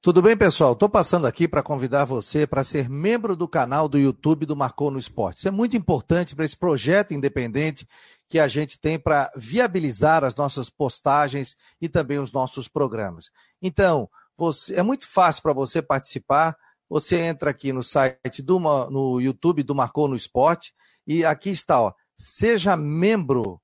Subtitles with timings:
[0.00, 0.74] Tudo bem, pessoal?
[0.74, 4.92] Estou passando aqui para convidar você para ser membro do canal do YouTube do Marcou
[4.92, 5.38] no Esporte.
[5.38, 7.84] Isso é muito importante para esse projeto independente
[8.28, 13.32] que a gente tem para viabilizar as nossas postagens e também os nossos programas.
[13.60, 16.56] Então, você, é muito fácil para você participar.
[16.88, 20.72] Você entra aqui no site do no YouTube do Marcou no Esporte
[21.08, 23.60] e aqui está, ó, seja membro.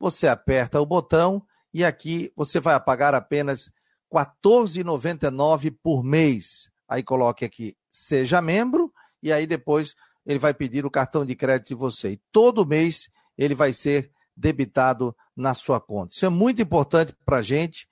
[0.00, 1.44] Você aperta o botão
[1.74, 3.70] e aqui você vai pagar apenas
[4.12, 6.70] 14,99 por mês.
[6.88, 9.94] Aí coloque aqui, seja membro, e aí depois
[10.26, 12.10] ele vai pedir o cartão de crédito de você.
[12.10, 16.14] E todo mês ele vai ser debitado na sua conta.
[16.14, 17.88] Isso é muito importante para a gente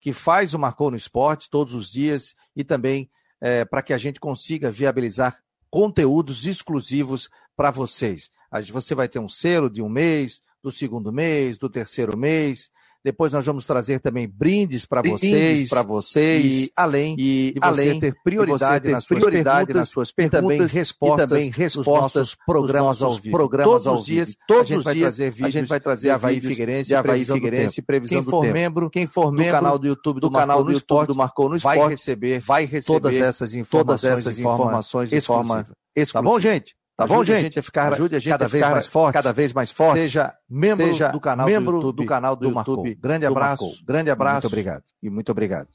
[0.00, 3.98] que faz o Marcou no Esporte todos os dias e também é, para que a
[3.98, 8.30] gente consiga viabilizar conteúdos exclusivos para vocês.
[8.70, 12.70] Você vai ter um selo de um mês, do segundo mês, do terceiro mês,
[13.04, 17.66] depois nós vamos trazer também brindes para vocês, para vocês, e além e, de você
[17.66, 21.50] além ter prioridade, ter nas, suas prioridade nas suas perguntas, e também respostas, e também
[21.50, 23.36] respostas programas ao vivo.
[23.36, 27.82] Programas todos os dias, todos os dias a gente vai trazer Havaí Figueirense, Havaí Figueirense,
[27.82, 30.64] previsão quem for do membro, quem for membro do canal do YouTube do, do canal
[30.64, 34.38] do YouTube do Marcou no Esporte, vai receber, vai receber todas essas informações, todas essas
[34.38, 36.12] informações de forma exclusiva.
[36.12, 36.77] Tá bom, gente?
[36.98, 37.36] Tá bom, gente?
[37.36, 39.70] A gente a ficar, ajude a gente cada a vez mais forte, cada vez mais
[39.70, 40.00] forte.
[40.00, 42.94] Seja membro seja do canal membro do, YouTube, do canal do, do YouTube.
[42.96, 44.46] Grande abraço, grande abraço.
[44.46, 44.82] Muito obrigado.
[45.00, 45.68] E muito obrigado.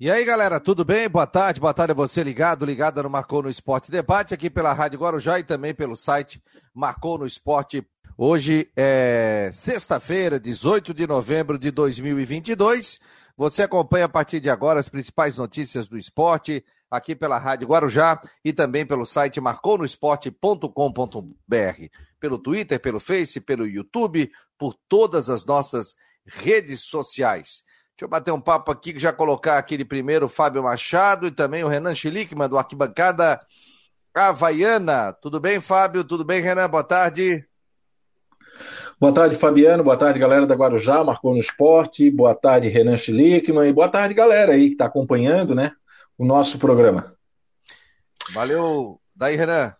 [0.00, 1.08] E aí, galera, tudo bem?
[1.08, 4.72] Boa tarde, boa tarde a você ligado, ligado no Marcou no Esporte Debate, aqui pela
[4.72, 6.42] Rádio Guarujá e também pelo site
[6.74, 7.86] Marcou no Esporte.
[8.16, 12.98] Hoje é sexta-feira, 18 de novembro de 2022.
[13.38, 18.20] Você acompanha a partir de agora as principais notícias do esporte, aqui pela Rádio Guarujá
[18.44, 21.86] e também pelo site marconosport.com.br,
[22.18, 24.28] pelo Twitter, pelo Face, pelo YouTube,
[24.58, 25.94] por todas as nossas
[26.26, 27.62] redes sociais.
[27.96, 31.68] Deixa eu bater um papo aqui, já colocar aquele primeiro Fábio Machado e também o
[31.68, 33.38] Renan Schlickman, do Arquibancada
[34.12, 35.12] Havaiana.
[35.12, 36.02] Tudo bem, Fábio?
[36.02, 36.68] Tudo bem, Renan?
[36.68, 37.48] Boa tarde.
[39.00, 39.84] Boa tarde, Fabiano.
[39.84, 42.10] Boa tarde, galera da Guarujá, Marcou no Esporte.
[42.10, 43.68] Boa tarde, Renan Schlickman.
[43.68, 45.72] E boa tarde, galera aí que está acompanhando, né?
[46.18, 47.14] o nosso programa.
[48.34, 49.00] Valeu.
[49.14, 49.74] Daí, Renan.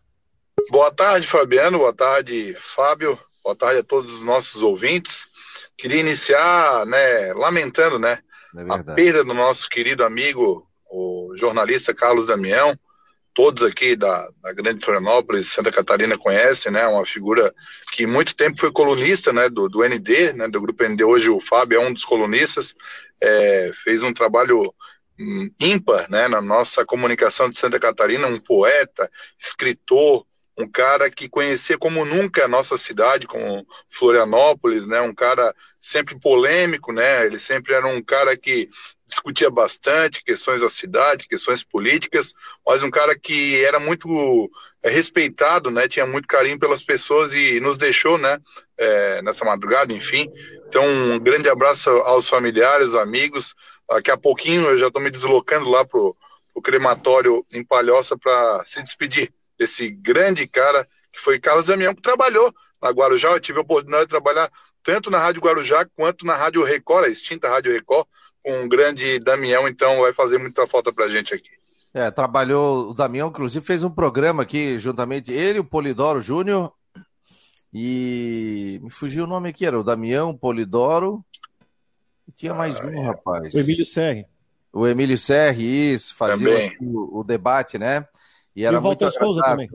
[0.70, 1.78] Boa tarde, Fabiano.
[1.78, 3.18] Boa tarde, Fábio.
[3.42, 5.26] Boa tarde a todos os nossos ouvintes.
[5.76, 8.18] Queria iniciar, né, lamentando, né,
[8.56, 12.78] é a perda do nosso querido amigo, o jornalista Carlos Damião.
[13.38, 17.54] Todos aqui da, da Grande Florianópolis, Santa Catarina conhecem, né, uma figura
[17.92, 21.04] que muito tempo foi colunista, né, do, do ND, né, do grupo ND.
[21.04, 22.74] Hoje o Fábio é um dos colunistas.
[23.22, 24.74] É, fez um trabalho
[25.60, 30.26] ímpar né, na nossa comunicação de Santa Catarina, um poeta, escritor,
[30.58, 35.54] um cara que conhecia como nunca a nossa cidade, como Florianópolis, né, um cara
[35.88, 38.68] sempre polêmico, né, ele sempre era um cara que
[39.06, 42.34] discutia bastante questões da cidade, questões políticas,
[42.66, 44.50] mas um cara que era muito
[44.82, 48.38] é, respeitado, né, tinha muito carinho pelas pessoas e nos deixou, né,
[48.76, 50.30] é, nessa madrugada, enfim.
[50.68, 53.54] Então, um grande abraço aos familiares, amigos,
[53.88, 56.14] Daqui a pouquinho eu já estou me deslocando lá pro,
[56.52, 62.02] pro crematório em Palhoça para se despedir desse grande cara que foi Carlos Damião, que
[62.02, 63.30] trabalhou na Guarujá.
[63.30, 67.08] Eu tive a oportunidade de trabalhar tanto na Rádio Guarujá quanto na Rádio Record, a
[67.08, 68.06] extinta Rádio Record,
[68.42, 71.50] com o grande Damião, então vai fazer muita falta pra gente aqui.
[71.92, 76.72] É, trabalhou, o Damião, inclusive, fez um programa aqui, juntamente ele, o Polidoro Júnior,
[77.72, 81.24] e me fugiu o nome aqui, era o Damião, Polidoro,
[82.38, 83.52] tinha mais um, rapaz.
[83.52, 84.26] O Emílio Serri.
[84.72, 88.06] O Emílio Serri, isso, fazia o, o, debate, né?
[88.54, 89.68] E era e o Walter Souza também.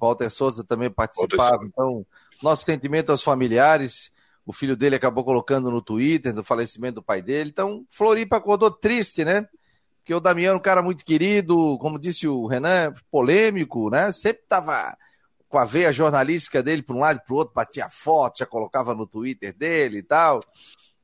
[0.00, 1.64] Walter Souza também participava.
[1.64, 2.04] Então,
[2.42, 4.10] nosso sentimento aos familiares.
[4.48, 7.50] O filho dele acabou colocando no Twitter do falecimento do pai dele.
[7.50, 9.46] Então, Floripa acordou triste, né?
[9.98, 14.10] Porque o Damião era um cara muito querido, como disse o Renan, polêmico, né?
[14.10, 14.96] Sempre tava
[15.48, 18.46] com a veia jornalística dele para um lado e para o outro, batia foto, já
[18.46, 20.40] colocava no Twitter dele e tal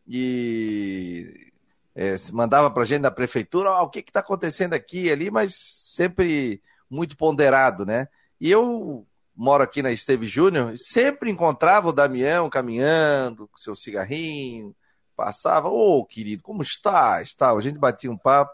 [0.07, 1.51] e
[1.95, 5.55] é, mandava para a gente da prefeitura, oh, o que está acontecendo aqui ali, mas
[5.55, 8.09] sempre muito ponderado, né?
[8.41, 14.75] E eu moro aqui na Esteve Júnior, sempre encontrava o Damião caminhando, com seu cigarrinho,
[15.17, 17.23] passava, ô oh, querido, como está?
[17.23, 17.51] está?
[17.51, 18.53] A gente batia um papo,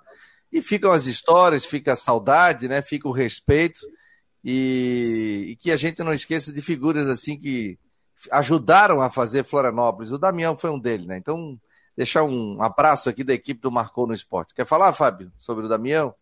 [0.53, 2.83] e ficam as histórias, fica a saudade, né?
[2.83, 3.81] Fica o respeito,
[4.43, 7.79] e, e que a gente não esqueça de figuras assim que
[8.33, 10.13] ajudaram a fazer Florianópolis.
[10.13, 11.17] O Damião foi um deles, né?
[11.17, 11.59] Então,
[11.97, 14.55] deixar um abraço aqui da equipe do Marcou no Esporte.
[14.55, 16.15] Quer falar, Fábio, sobre o Damião?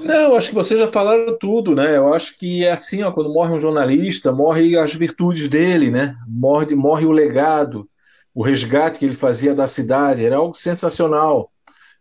[0.00, 1.96] Não, acho que vocês já falaram tudo, né?
[1.96, 6.16] Eu acho que é assim, ó, quando morre um jornalista, morre as virtudes dele, né?
[6.26, 7.88] Morre, morre o legado.
[8.34, 11.50] o resgate que ele fazia da cidade, era algo sensacional.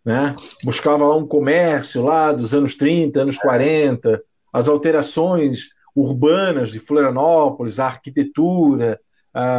[0.03, 0.33] Né?
[0.63, 4.21] Buscava lá um comércio lá dos anos 30, anos 40,
[4.51, 8.99] as alterações urbanas de Florianópolis, a arquitetura,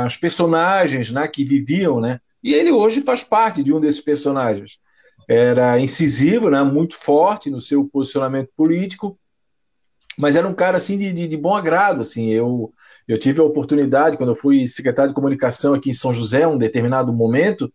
[0.07, 2.21] os personagens né, que viviam, né?
[2.43, 4.79] E ele hoje faz parte de um desses personagens.
[5.29, 9.19] Era incisivo, né, muito forte no seu posicionamento político,
[10.19, 12.01] mas era um cara assim de, de, de bom agrado.
[12.01, 12.73] Assim, eu,
[13.09, 16.59] eu tive a oportunidade, quando eu fui secretário de comunicação aqui em São José, um
[16.59, 17.73] determinado momento,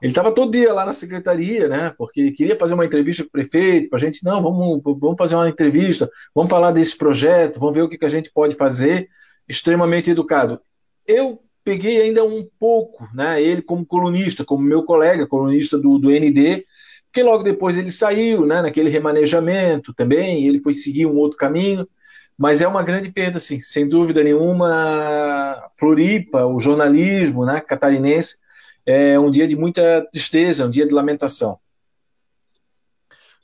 [0.00, 1.92] ele estava todo dia lá na secretaria, né?
[1.96, 5.34] Porque queria fazer uma entrevista com o prefeito, para a gente, não, vamos, vamos fazer
[5.34, 9.08] uma entrevista, vamos falar desse projeto, vamos ver o que, que a gente pode fazer.
[9.46, 10.60] Extremamente educado.
[11.06, 13.42] Eu peguei ainda um pouco, né?
[13.42, 16.64] Ele como colunista, como meu colega, colunista do, do ND,
[17.12, 18.62] que logo depois ele saiu, né?
[18.62, 21.88] Naquele remanejamento também, ele foi seguir um outro caminho.
[22.38, 25.62] Mas é uma grande perda, sim, sem dúvida nenhuma.
[25.78, 27.60] Floripa, o jornalismo, né?
[27.60, 28.36] Catarinense
[28.86, 31.58] é um dia de muita tristeza, um dia de lamentação.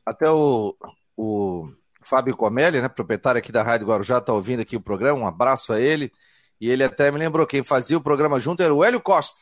[0.05, 0.75] Até o,
[1.17, 1.69] o
[2.03, 5.73] Fábio Comelli, né, proprietário aqui da Rádio Guarujá, está ouvindo aqui o programa, um abraço
[5.73, 6.13] a ele.
[6.61, 9.39] E ele até me lembrou, quem fazia o programa junto era o Hélio Costa.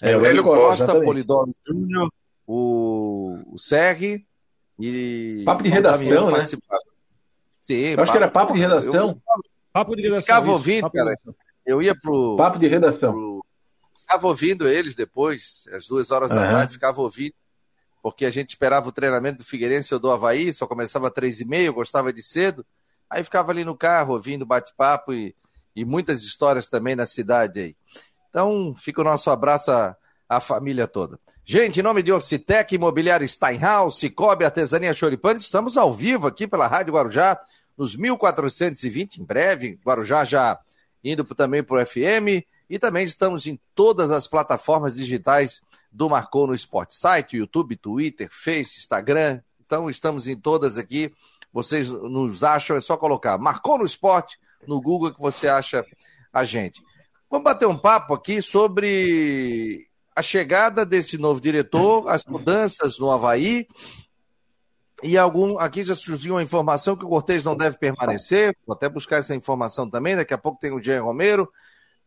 [0.00, 2.08] É, o Hélio Costa, Costa Polidoro Júnior,
[2.48, 4.26] o, o Serri
[4.80, 5.42] e.
[5.44, 6.46] Papo de redação, né?
[6.46, 8.94] Sim, eu papo, acho que era papo de redação.
[8.94, 9.22] Eu,
[9.70, 10.22] papo de redação.
[10.22, 11.14] Ficava ouvindo, cara.
[11.66, 12.36] Eu ia pro.
[12.38, 13.12] Papo de redação.
[13.12, 13.44] Pro,
[14.00, 16.36] ficava ouvindo eles depois, às duas horas uhum.
[16.38, 17.34] da tarde, ficava ouvindo,
[18.02, 21.42] porque a gente esperava o treinamento do Figueirense ou do Havaí, só começava às três
[21.42, 22.64] e meia, eu gostava de cedo,
[23.10, 25.36] aí ficava ali no carro ouvindo bate-papo e,
[25.76, 27.76] e muitas histórias também na cidade aí.
[28.30, 29.94] Então, fica o nosso abraço à,
[30.28, 31.18] à família toda.
[31.44, 36.66] Gente, em nome de Ocitec, Imobiliário Steinhaus, Cicobi, Artesania Choripane, estamos ao vivo aqui pela
[36.66, 37.40] Rádio Guarujá,
[37.76, 40.58] nos 1420, em breve, Guarujá já
[41.02, 46.46] indo também para o FM, e também estamos em todas as plataformas digitais do Marcou
[46.46, 46.94] no Esporte.
[46.94, 49.40] Site, YouTube, Twitter, Face, Instagram.
[49.64, 51.10] Então estamos em todas aqui.
[51.50, 55.84] Vocês nos acham, é só colocar Marcou no Esporte no Google que você acha
[56.32, 56.82] a gente.
[57.30, 59.87] Vamos bater um papo aqui sobre
[60.18, 63.68] a chegada desse novo diretor, as mudanças no Havaí.
[65.00, 65.56] E algum.
[65.60, 68.56] Aqui já surgiu uma informação que o Cortez não deve permanecer.
[68.66, 70.16] Vou até buscar essa informação também.
[70.16, 71.48] Daqui a pouco tem o Jean Romero.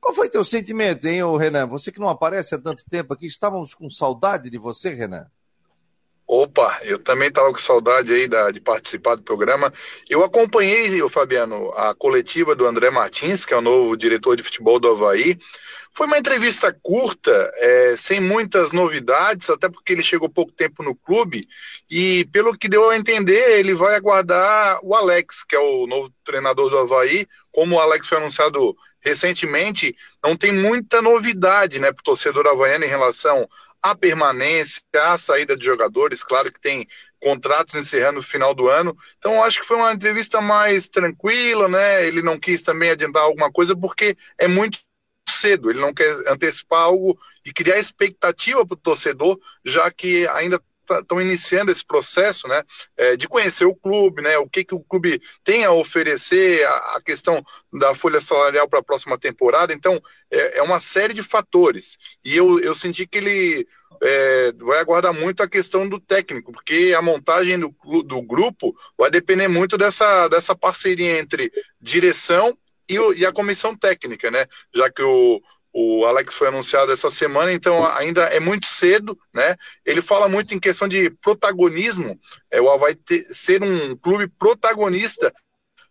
[0.02, 1.68] Qual foi teu sentimento, hein, Renan?
[1.68, 5.28] Você que não aparece há tanto tempo aqui, estávamos com saudade de você, Renan?
[6.28, 9.72] Opa, eu também estava com saudade aí da, de participar do programa.
[10.10, 14.80] Eu acompanhei, Fabiano, a coletiva do André Martins, que é o novo diretor de futebol
[14.80, 15.38] do Havaí.
[15.94, 20.96] Foi uma entrevista curta, é, sem muitas novidades, até porque ele chegou pouco tempo no
[20.96, 21.48] clube.
[21.90, 26.12] E pelo que deu a entender, ele vai aguardar o Alex, que é o novo
[26.24, 27.28] treinador do Havaí.
[27.52, 32.86] Como o Alex foi anunciado recentemente, não tem muita novidade né, para o torcedor havaiano
[32.86, 33.50] em relação
[33.82, 36.24] à permanência, à saída de jogadores.
[36.24, 36.88] Claro que tem
[37.20, 38.96] contratos encerrando no final do ano.
[39.18, 42.08] Então, acho que foi uma entrevista mais tranquila, né?
[42.08, 44.80] Ele não quis também adiantar alguma coisa porque é muito
[45.30, 50.62] cedo, ele não quer antecipar algo e criar expectativa para o torcedor, já que ainda
[51.00, 52.64] estão tá, iniciando esse processo, né,
[52.98, 56.98] é, de conhecer o clube, né, o que, que o clube tem a oferecer, a,
[56.98, 59.74] a questão da folha salarial para a próxima temporada.
[59.74, 61.98] Então, é, é, uma série de fatores.
[62.24, 63.68] E eu, eu senti que ele
[64.02, 67.74] é, vai aguardar muito a questão do técnico, porque a montagem do,
[68.04, 72.58] do grupo vai depender muito dessa, dessa parceria entre direção
[72.96, 74.46] e, e a comissão técnica, né?
[74.74, 75.42] Já que o,
[75.74, 79.56] o Alex foi anunciado essa semana, então ainda é muito cedo, né?
[79.86, 82.20] Ele fala muito em questão de protagonismo.
[82.50, 85.34] É, o Havaí ter, ser um clube protagonista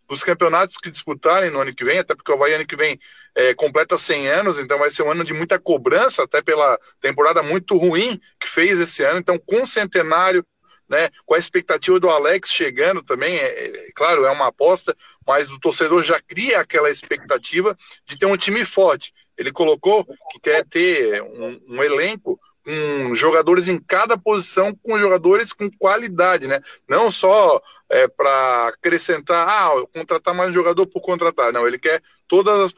[0.07, 2.99] dos campeonatos que disputarem no ano que vem, até porque o Havaí ano que vem
[3.33, 7.41] é, completa 100 anos, então vai ser um ano de muita cobrança, até pela temporada
[7.41, 9.19] muito ruim que fez esse ano.
[9.19, 10.45] Então, com o centenário,
[10.91, 14.93] né, com a expectativa do Alex chegando também, é, é, claro, é uma aposta,
[15.25, 19.13] mas o torcedor já cria aquela expectativa de ter um time forte.
[19.37, 25.51] Ele colocou que quer ter um, um elenco com jogadores em cada posição, com jogadores
[25.53, 26.59] com qualidade, né?
[26.87, 31.51] Não só é, para acrescentar, ah, contratar mais um jogador por contratar.
[31.51, 32.73] Não, ele quer todas as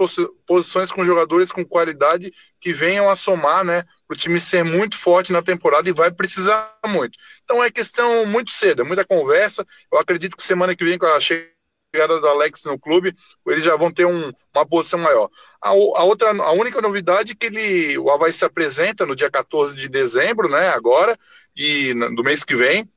[0.45, 3.83] posições com jogadores com qualidade que venham a somar, né?
[4.07, 7.17] Para o time ser muito forte na temporada e vai precisar muito.
[7.43, 9.65] Então é questão muito cedo, é muita conversa.
[9.91, 13.15] Eu acredito que semana que vem, com a chegada do Alex no clube,
[13.47, 15.29] eles já vão ter um, uma posição maior.
[15.61, 19.29] A, a, outra, a única novidade é que ele, o Havaí se apresenta no dia
[19.29, 21.17] 14 de dezembro, né, agora,
[21.55, 22.89] e do mês que vem,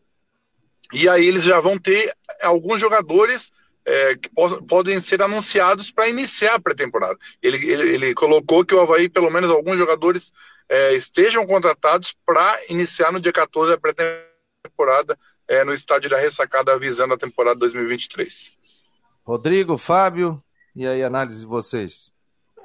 [0.93, 3.53] e aí eles já vão ter alguns jogadores
[3.85, 4.31] é, que
[4.67, 7.17] podem ser anunciados para iniciar a pré-temporada.
[7.43, 10.33] Ele, ele, ele, colocou que o Havaí, pelo menos alguns jogadores,
[10.69, 14.26] é, estejam contratados para iniciar no dia 14 a pré-temporada
[15.49, 18.57] é, no estádio da Ressacada, visando a temporada 2023.
[19.25, 20.43] Rodrigo, Fábio,
[20.75, 22.13] e aí, análise de vocês?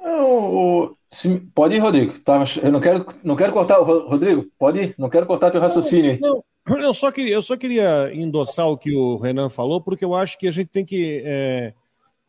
[0.04, 2.18] Eu, se, pode ir, Rodrigo.
[2.20, 6.18] Tá, eu não quero, não quero cortar, Rodrigo, pode ir, não quero cortar teu raciocínio.
[6.20, 10.04] Não, não, eu, só queria, eu só queria endossar o que o Renan falou, porque
[10.04, 11.74] eu acho que a gente tem que, é,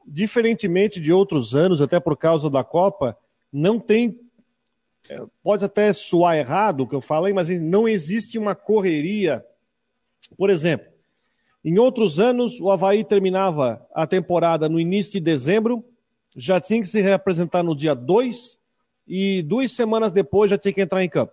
[0.06, 3.18] diferentemente de outros anos, até por causa da Copa,
[3.52, 4.20] não tem.
[5.10, 9.46] É, pode até soar errado o que eu falei, mas não existe uma correria.
[10.38, 10.88] Por exemplo,
[11.64, 15.84] em outros anos, o Havaí terminava a temporada no início de dezembro,
[16.36, 18.60] já tinha que se reapresentar no dia 2
[19.08, 21.32] e duas semanas depois já tinha que entrar em campo.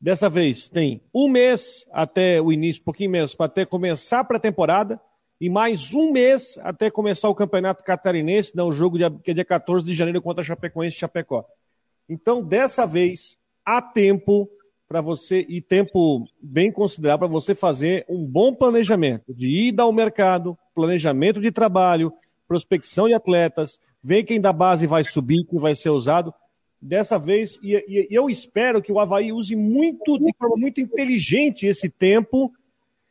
[0.00, 4.24] Dessa vez tem um mês até o início, um pouquinho menos, para até começar a
[4.24, 5.00] pré-temporada
[5.40, 9.34] e mais um mês até começar o Campeonato Catarinense, né, o jogo de, que é
[9.34, 11.44] dia 14 de janeiro contra a Chapecoense e Chapecó.
[12.08, 14.48] Então, dessa vez, há tempo
[14.88, 19.92] para você, e tempo bem considerável para você fazer um bom planejamento de ida ao
[19.92, 22.12] mercado, planejamento de trabalho,
[22.46, 26.32] prospecção de atletas, ver quem da base vai subir, quem vai ser usado.
[26.80, 31.66] Dessa vez, e, e, eu espero que o Havaí use muito, de forma muito inteligente
[31.66, 32.52] esse tempo,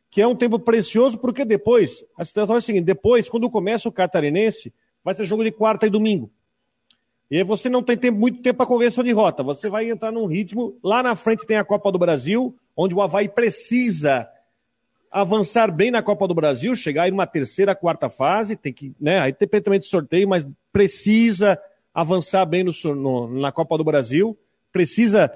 [0.08, 3.88] que é um tempo precioso, porque depois, a situação é a seguinte: depois, quando começa
[3.88, 6.30] o catarinense, vai ser jogo de quarta e domingo.
[7.30, 9.42] E você não tem tempo, muito tempo para correção de rota.
[9.42, 10.78] Você vai entrar num ritmo.
[10.82, 14.28] Lá na frente tem a Copa do Brasil, onde o Havaí precisa
[15.14, 19.20] avançar bem na Copa do Brasil, chegar aí numa terceira, quarta fase, tem que, né,
[19.20, 21.56] aí tem de sorteio, mas precisa
[21.94, 24.36] avançar bem no, no, na Copa do Brasil,
[24.72, 25.32] precisa,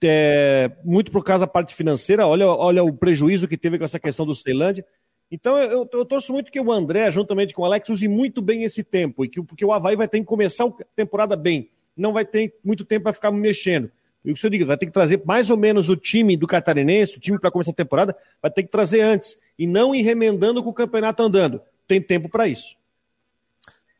[0.00, 3.98] é, muito por causa da parte financeira, olha, olha o prejuízo que teve com essa
[3.98, 4.86] questão do Ceilândia.
[5.30, 8.62] Então eu, eu, torço muito que o André, juntamente com o Alex, use muito bem
[8.62, 12.12] esse tempo, e que, porque o Havaí vai ter que começar a temporada bem, não
[12.12, 13.90] vai ter muito tempo para ficar mexendo.
[14.24, 16.48] E o que eu digo, vai ter que trazer mais ou menos o time do
[16.48, 19.38] Catarinense, o time para começar a temporada, vai ter que trazer antes.
[19.56, 21.62] E não ir remendando com o campeonato andando.
[21.86, 22.76] Tem tempo para isso.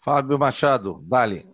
[0.01, 1.47] Fábio Machado, Dali.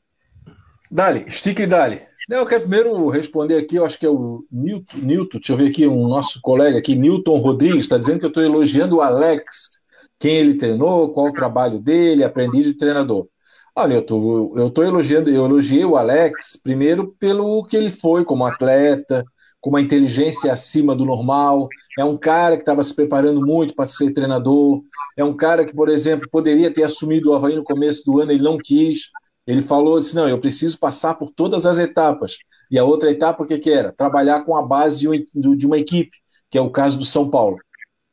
[0.93, 2.03] Dali, estica e Dali.
[2.29, 5.71] Eu quero primeiro responder aqui, eu acho que é o Newton, Newton deixa eu ver
[5.71, 9.81] aqui, um nosso colega aqui, Newton Rodrigues, está dizendo que eu estou elogiando o Alex,
[10.19, 13.27] quem ele treinou, qual o trabalho dele, aprendiz de treinador.
[13.75, 18.23] Olha, eu tô, eu tô elogiando, eu elogiei o Alex, primeiro pelo que ele foi
[18.23, 19.25] como atleta,
[19.63, 21.69] com uma inteligência acima do normal.
[21.99, 24.83] É um cara que estava se preparando muito para ser treinador.
[25.17, 28.33] É um cara que, por exemplo, poderia ter assumido o Havaí no começo do ano,
[28.33, 29.11] ele não quis.
[29.47, 32.39] Ele falou, disse, não, eu preciso passar por todas as etapas.
[32.71, 33.93] E a outra etapa, o que, que era?
[33.93, 35.01] Trabalhar com a base
[35.35, 36.17] de uma equipe,
[36.51, 37.59] que é o caso do São Paulo.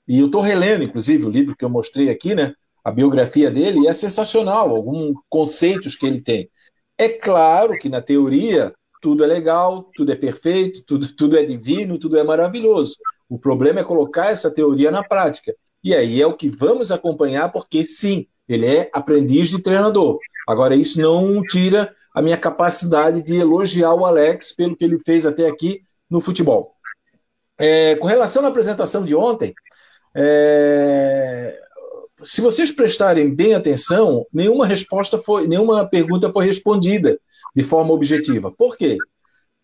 [0.07, 2.53] E eu estou relendo, inclusive, o livro que eu mostrei aqui, né?
[2.83, 6.50] a biografia dele é sensacional, alguns conceitos que ele tem.
[6.98, 11.98] É claro que na teoria tudo é legal, tudo é perfeito, tudo, tudo é divino,
[11.98, 12.95] tudo é maravilhoso.
[13.29, 15.53] O problema é colocar essa teoria na prática.
[15.83, 20.17] E aí é o que vamos acompanhar, porque sim, ele é aprendiz de treinador.
[20.47, 25.25] Agora, isso não tira a minha capacidade de elogiar o Alex pelo que ele fez
[25.25, 26.73] até aqui no futebol.
[27.57, 29.53] É, com relação à apresentação de ontem,
[30.15, 31.59] é,
[32.23, 37.19] se vocês prestarem bem atenção, nenhuma resposta foi, nenhuma pergunta foi respondida
[37.55, 38.51] de forma objetiva.
[38.51, 38.97] Por quê?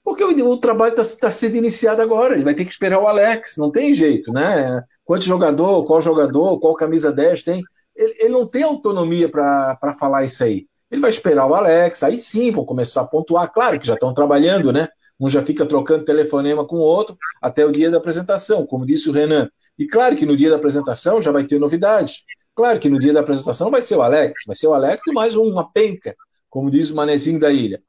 [0.03, 3.07] Porque o, o trabalho está tá sendo iniciado agora, ele vai ter que esperar o
[3.07, 4.83] Alex, não tem jeito, né?
[5.03, 7.63] Quanto jogador, qual jogador, qual camisa 10 tem.
[7.95, 10.67] Ele, ele não tem autonomia para falar isso aí.
[10.91, 13.51] Ele vai esperar o Alex, aí sim vão começar a pontuar.
[13.51, 14.87] Claro que já estão trabalhando, né?
[15.19, 19.09] Um já fica trocando telefonema com o outro até o dia da apresentação, como disse
[19.09, 19.49] o Renan.
[19.77, 22.23] E claro que no dia da apresentação já vai ter novidades.
[22.53, 25.13] Claro que no dia da apresentação vai ser o Alex, vai ser o Alex e
[25.13, 26.15] mais uma penca,
[26.49, 27.81] como diz o manezinho da ilha.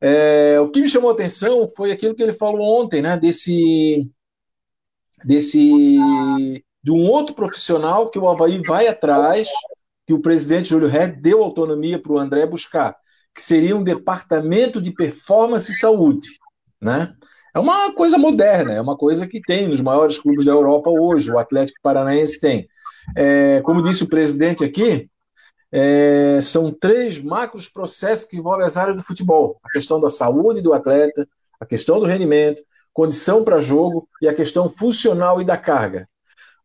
[0.00, 3.16] É, o que me chamou a atenção foi aquilo que ele falou ontem, né?
[3.16, 4.10] Desse,
[5.24, 5.98] desse,
[6.82, 9.48] de um outro profissional que o Havaí vai atrás,
[10.06, 12.96] que o presidente Júlio Red deu autonomia para o André buscar,
[13.34, 16.28] que seria um departamento de performance e saúde,
[16.80, 17.12] né?
[17.54, 21.30] É uma coisa moderna, é uma coisa que tem nos maiores clubes da Europa hoje,
[21.30, 22.68] o Atlético Paranaense tem.
[23.16, 25.10] É, como disse o presidente aqui,
[25.72, 30.60] é, são três macros processos que envolvem as áreas do futebol: a questão da saúde
[30.60, 31.28] do atleta,
[31.60, 36.06] a questão do rendimento, condição para jogo e a questão funcional e da carga.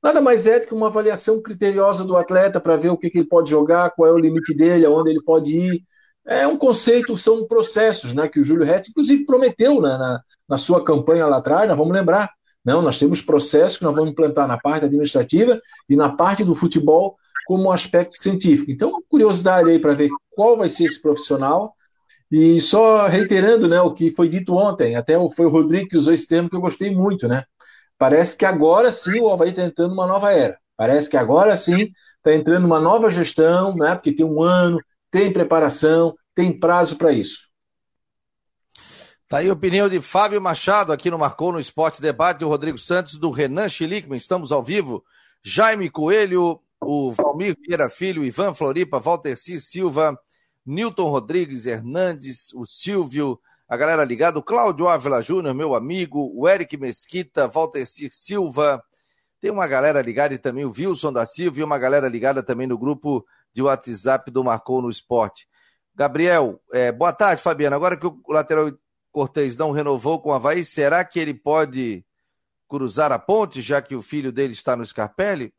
[0.05, 3.17] Nada mais é do que uma avaliação criteriosa do atleta para ver o que, que,
[3.17, 5.83] ele pode jogar, qual é o limite dele, aonde ele pode ir.
[6.27, 10.57] É um conceito, são processos né, que o Júlio Rett, inclusive, prometeu né, na, na
[10.57, 12.29] sua campanha lá atrás, nós vamos lembrar.
[12.63, 15.59] Não, nós temos processos que nós vamos implantar na parte administrativa
[15.89, 17.15] e na parte do futebol
[17.47, 18.69] como um aspecto científico.
[18.69, 21.73] Então, curiosidade aí para ver qual vai ser esse profissional.
[22.31, 26.13] E só reiterando né, o que foi dito ontem, até foi o Rodrigo que usou
[26.13, 27.43] esse termo que eu gostei muito, né?
[27.97, 30.57] Parece que agora sim o Havaí está entrando numa nova era.
[30.75, 33.95] Parece que agora sim está entrando uma nova gestão, né?
[33.95, 37.47] Porque tem um ano, tem preparação, tem prazo para isso.
[39.27, 42.77] Tá aí a opinião de Fábio Machado aqui no Marcou no Esporte Debate, do Rodrigo
[42.77, 44.17] Santos, do Renan Schlickman.
[44.17, 45.03] Estamos ao vivo.
[45.41, 49.59] Jaime Coelho, o Valmir Vieira Filho, Ivan Floripa, Walter C.
[49.59, 50.19] Silva,
[50.65, 56.47] Newton Rodrigues Hernandes, o Silvio, a galera ligada, o Cláudio Ávila Júnior, meu amigo, o
[56.47, 57.85] Eric Mesquita, Walter.
[57.85, 58.83] Silva.
[59.41, 62.67] Tem uma galera ligada e também o Wilson da Silva e uma galera ligada também
[62.67, 65.47] no grupo de WhatsApp do Marcou no Esporte.
[65.95, 67.75] Gabriel, é, boa tarde, Fabiano.
[67.75, 68.71] Agora que o lateral
[69.11, 72.05] Cortez não renovou com o Havaí, será que ele pode
[72.67, 75.53] cruzar a ponte, já que o filho dele está no Scarpelli?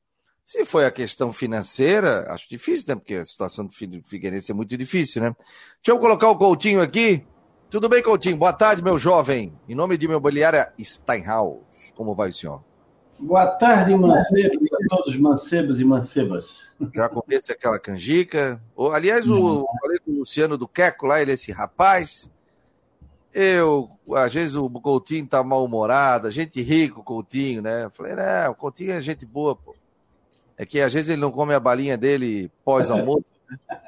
[0.44, 2.94] Se foi a questão financeira, acho difícil, né?
[2.94, 5.34] Porque a situação do Figueirense é muito difícil, né?
[5.82, 7.26] Deixa eu colocar o Coutinho aqui.
[7.68, 8.36] Tudo bem, Coutinho?
[8.36, 9.50] Boa tarde, meu jovem.
[9.68, 11.92] Em nome de imobiliária Steinhaus.
[11.96, 12.62] Como vai o senhor?
[13.18, 16.70] Boa tarde, mancebos, a todos mancebos e mancebas.
[16.94, 18.62] Já comece aquela canjica.
[18.92, 22.30] Aliás, o, falei com o Luciano do Queco lá, ele é esse rapaz.
[23.34, 27.86] Eu, às vezes o Coutinho tá mal-humorado, a gente rico, Coutinho, né?
[27.86, 29.74] Eu falei, né, o Coutinho é gente boa, pô.
[30.56, 33.58] É que às vezes ele não come a balinha dele pós-almoço, né?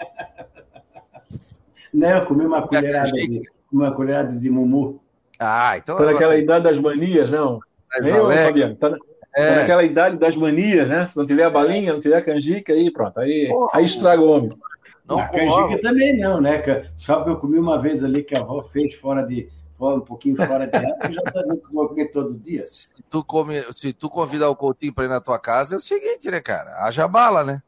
[1.91, 3.41] Não, eu comi uma colherada, de,
[3.73, 5.01] uma colherada de mumu.
[5.39, 5.97] Ah, então.
[5.97, 7.61] Tá naquela idade das manias, não.
[8.05, 8.99] Eu, Fabiano, tá, na,
[9.35, 9.49] é.
[9.49, 11.07] tá naquela idade das manias, né?
[11.07, 13.19] Se não tiver a balinha, não tiver a canjica, aí pronto.
[13.21, 14.59] Aí, aí estraga o homem.
[15.07, 16.63] Não, a canjica também não, né?
[16.97, 19.49] Só que eu comi uma vez ali que a avó fez fora de.
[19.81, 22.65] Um pouquinho fora de água, já tá dizendo que vou comer todo dia.
[22.65, 25.81] Se tu, come, se tu convidar o Coutinho para ir na tua casa, é o
[25.81, 26.85] seguinte, né, cara?
[26.85, 27.63] Haja bala, né?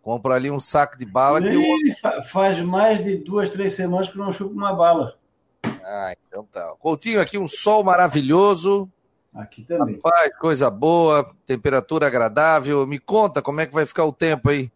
[0.00, 1.40] Compra ali um saco de bala.
[1.40, 1.94] E que
[2.30, 5.16] Faz mais de duas, três semanas que não chupa uma bala.
[5.90, 6.74] Ah, então tá.
[6.78, 8.90] Coutinho, aqui um sol maravilhoso.
[9.34, 9.94] Aqui também.
[9.94, 12.86] Rapaz, coisa boa, temperatura agradável.
[12.86, 14.70] Me conta como é que vai ficar o tempo aí.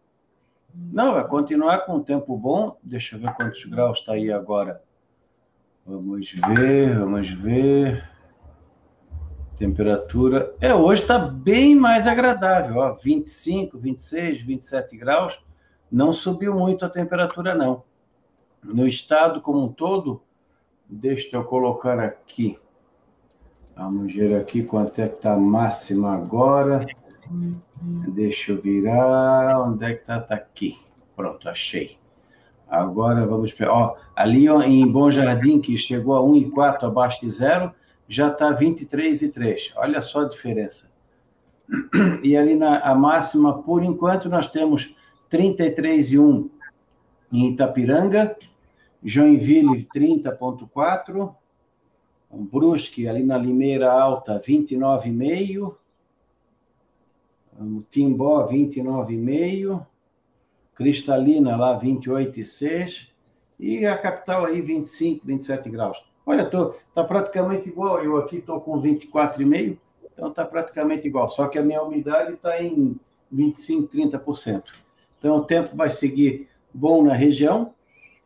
[0.73, 2.79] Não, vai continuar com um tempo bom.
[2.81, 4.81] Deixa eu ver quantos graus está aí agora.
[5.85, 8.09] Vamos ver, vamos ver.
[9.55, 10.55] Temperatura.
[10.59, 12.93] É, hoje está bem mais agradável, ó.
[12.93, 15.39] 25, 26, 27 graus.
[15.91, 17.83] Não subiu muito a temperatura, não.
[18.63, 20.23] No estado como um todo,
[20.93, 22.57] deixa eu colocar aqui.
[23.75, 26.85] Vamos ver aqui quanto é que está a máxima agora.
[28.09, 29.59] Deixa eu virar.
[29.61, 30.17] Onde é que está?
[30.17, 30.77] Está aqui.
[31.15, 31.97] Pronto, achei.
[32.69, 33.67] Agora vamos ver.
[33.69, 37.71] Ó, ali ó, em Bom Jardim, que chegou a 1,4 abaixo de zero,
[38.07, 39.71] já está 23,3.
[39.75, 40.91] Olha só a diferença.
[42.21, 44.93] E ali na a máxima, por enquanto, nós temos
[45.31, 46.49] 33,1
[47.31, 48.35] em Itapiranga,
[49.03, 51.35] Joinville 30,4,
[52.31, 55.75] Brusque ali na Limeira Alta 29,5,
[57.91, 59.85] Timbó 29,5,
[60.73, 63.07] Cristalina lá 28,6
[63.59, 66.03] e a capital aí 25, 27 graus.
[66.25, 68.01] Olha, tô, tá praticamente igual.
[68.03, 69.77] Eu aqui estou com 24,5,
[70.11, 71.29] então tá praticamente igual.
[71.29, 72.99] Só que a minha umidade está em
[73.31, 74.63] 25, 30%.
[75.19, 77.73] Então o tempo vai seguir bom na região,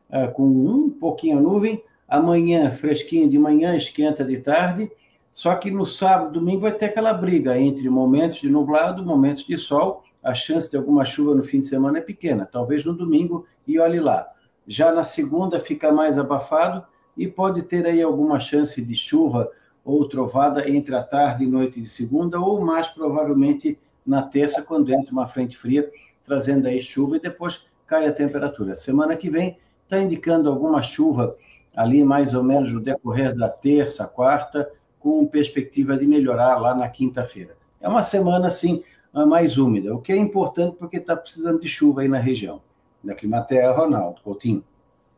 [0.10, 1.84] uh, com um pouquinho nuvem.
[2.08, 4.90] Amanhã fresquinho de manhã, esquenta de tarde
[5.38, 9.56] só que no sábado, domingo vai ter aquela briga entre momentos de nublado, momentos de
[9.56, 10.04] sol.
[10.24, 13.78] A chance de alguma chuva no fim de semana é pequena, talvez no domingo e
[13.78, 14.26] olhe lá.
[14.68, 16.84] Já na segunda fica mais abafado
[17.16, 19.52] e pode ter aí alguma chance de chuva
[19.86, 24.92] ou trovada entre a tarde e noite de segunda, ou mais provavelmente na terça, quando
[24.92, 25.88] entra uma frente fria,
[26.26, 28.76] trazendo aí chuva e depois cai a temperatura.
[28.76, 29.56] Semana que vem
[29.88, 31.36] está indicando alguma chuva
[31.76, 34.70] ali mais ou menos no decorrer da terça, quarta,
[35.00, 37.56] com perspectiva de melhorar lá na quinta-feira.
[37.80, 42.02] É uma semana, assim, mais úmida, o que é importante porque está precisando de chuva
[42.02, 42.62] aí na região.
[43.04, 44.64] Da Climaterra, Ronaldo Coutinho.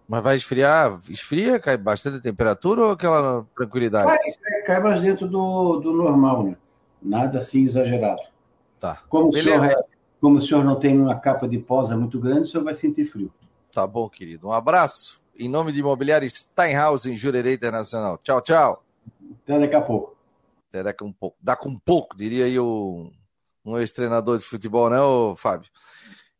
[0.07, 0.99] Mas vai esfriar?
[1.09, 1.59] Esfria?
[1.59, 4.05] Cai bastante a temperatura ou aquela tranquilidade?
[4.05, 6.57] Cai, cai mais dentro do, do normal, né?
[7.01, 8.21] Nada assim exagerado.
[8.79, 9.01] Tá.
[9.07, 9.75] Como o, senhor, é,
[10.19, 13.05] como o senhor não tem uma capa de posa muito grande, o senhor vai sentir
[13.05, 13.31] frio.
[13.71, 14.47] Tá bom, querido.
[14.47, 15.21] Um abraço.
[15.37, 18.17] Em nome de Imobiliário Steinhaus, em Jurerê Internacional.
[18.17, 18.83] Tchau, tchau.
[19.43, 20.17] Até daqui a pouco.
[20.67, 21.37] Até daqui a um pouco.
[21.41, 23.11] Daqui um pouco, diria aí o,
[23.63, 24.97] um ex-treinador de futebol, né,
[25.37, 25.69] Fábio?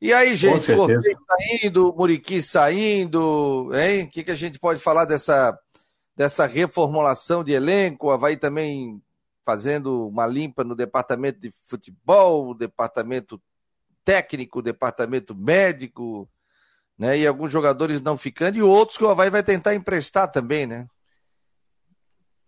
[0.02, 4.06] E aí, gente, Cortez saindo, Muriqui saindo, hein?
[4.06, 5.58] O que, que a gente pode falar dessa,
[6.16, 8.10] dessa reformulação de elenco?
[8.10, 9.02] Havaí também
[9.46, 13.42] fazendo uma limpa no departamento de futebol, departamento
[14.06, 16.30] técnico, departamento médico,
[17.00, 17.18] né?
[17.18, 20.86] E alguns jogadores não ficando, e outros que o Havaí vai tentar emprestar também, né?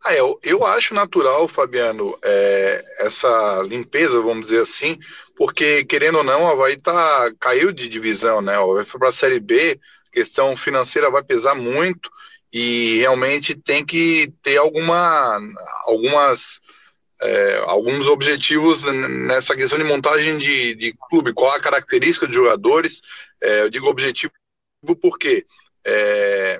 [0.03, 4.97] Ah, eu, eu acho natural, Fabiano, é, essa limpeza, vamos dizer assim,
[5.37, 8.59] porque, querendo ou não, o Havaí tá, caiu de divisão, né?
[8.59, 9.79] O Havaí foi para a Série B,
[10.11, 12.09] questão financeira vai pesar muito
[12.51, 15.39] e realmente tem que ter alguma,
[15.85, 16.59] algumas,
[17.21, 23.01] é, alguns objetivos nessa questão de montagem de, de clube, qual a característica de jogadores.
[23.41, 24.33] É, eu digo objetivo
[25.01, 25.45] porque
[25.85, 26.59] é,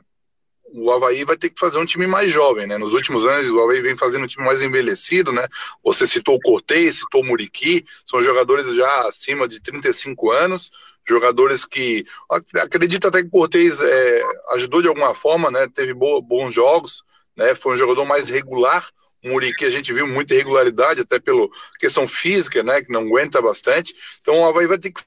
[0.74, 2.78] o Havaí vai ter que fazer um time mais jovem, né?
[2.78, 5.48] Nos últimos anos, o Havaí vem fazendo um time mais envelhecido, né?
[5.84, 10.72] Você citou o Cortez, citou o Muriqui, são jogadores já acima de 35 anos,
[11.06, 15.68] jogadores que acredito até que o Cortez é, ajudou de alguma forma, né?
[15.68, 17.04] Teve bo, bons jogos,
[17.36, 17.56] né?
[17.56, 18.88] Foi um jogador mais regular.
[19.24, 21.48] O Muriqui a gente viu muita irregularidade, até pela
[21.80, 22.82] questão física, né?
[22.82, 23.94] Que não aguenta bastante.
[24.22, 25.02] Então o Havaí vai ter que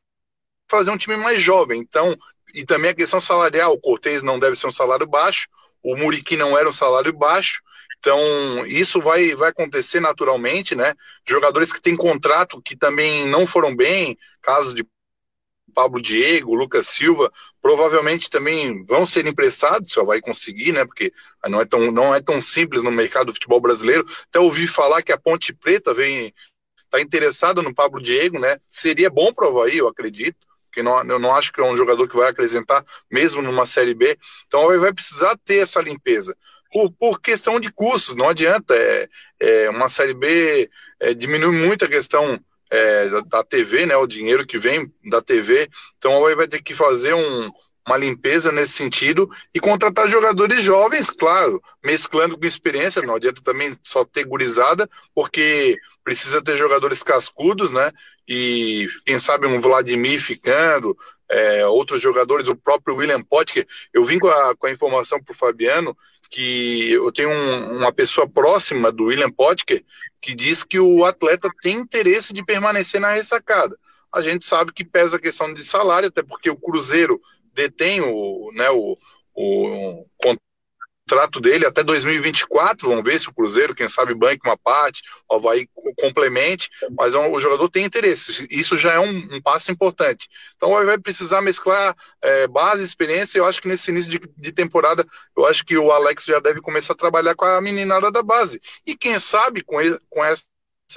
[0.71, 1.81] fazer um time mais jovem.
[1.81, 2.17] Então,
[2.55, 3.73] e também a questão salarial.
[3.73, 5.49] O Cortez não deve ser um salário baixo,
[5.83, 7.61] o Muriqui não era um salário baixo.
[7.99, 10.95] Então, isso vai, vai acontecer naturalmente, né?
[11.27, 14.87] Jogadores que têm contrato que também não foram bem, casos de
[15.75, 20.85] Pablo Diego, Lucas Silva, provavelmente também vão ser emprestados, só vai conseguir, né?
[20.85, 21.13] Porque
[21.49, 24.07] não é tão, não é tão simples no mercado do futebol brasileiro.
[24.29, 26.33] Até ouvi falar que a Ponte Preta vem
[26.91, 28.61] tá interessada no Pablo Diego, né?
[28.69, 31.77] Seria bom para o Havaí, eu acredito porque não, eu não acho que é um
[31.77, 34.19] jogador que vai acrescentar, mesmo numa Série B.
[34.49, 36.37] Então vai precisar ter essa limpeza.
[36.73, 38.75] Por, por questão de custos, não adianta.
[38.75, 39.09] É,
[39.39, 44.07] é uma Série B é, diminui muito a questão é, da, da, TV, né, o
[44.07, 45.69] dinheiro que vem da TV.
[45.97, 47.49] Então vai ter que fazer um,
[47.87, 53.75] uma limpeza nesse sentido e contratar jogadores jovens, claro, mesclando com experiência, não adianta também
[53.83, 57.91] só ter gurizada, porque precisa ter jogadores cascudos, né?
[58.27, 60.97] E quem sabe um Vladimir ficando,
[61.29, 63.67] é, outros jogadores, o próprio William Potker.
[63.93, 65.97] Eu vim com a, com a informação para o Fabiano
[66.31, 69.85] que eu tenho um, uma pessoa próxima do William Potker
[70.21, 73.79] que diz que o atleta tem interesse de permanecer na ressacada.
[74.13, 77.21] A gente sabe que pesa a questão de salário, até porque o Cruzeiro
[77.55, 78.97] detém o, né, o,
[79.35, 80.07] o
[81.05, 82.89] contrato dele até 2024.
[82.89, 87.19] Vamos ver se o Cruzeiro, quem sabe, banque uma parte, o Havaí complemente, mas é
[87.19, 88.47] o jogador tem interesse.
[88.51, 90.29] Isso já é um, um passo importante.
[90.57, 93.39] Então vai precisar mesclar é, base, experiência.
[93.39, 95.05] Eu acho que nesse início de, de, temporada,
[95.37, 98.61] eu acho que o Alex já deve começar a trabalhar com a meninada da base.
[98.87, 100.45] E quem sabe com, ele, com essa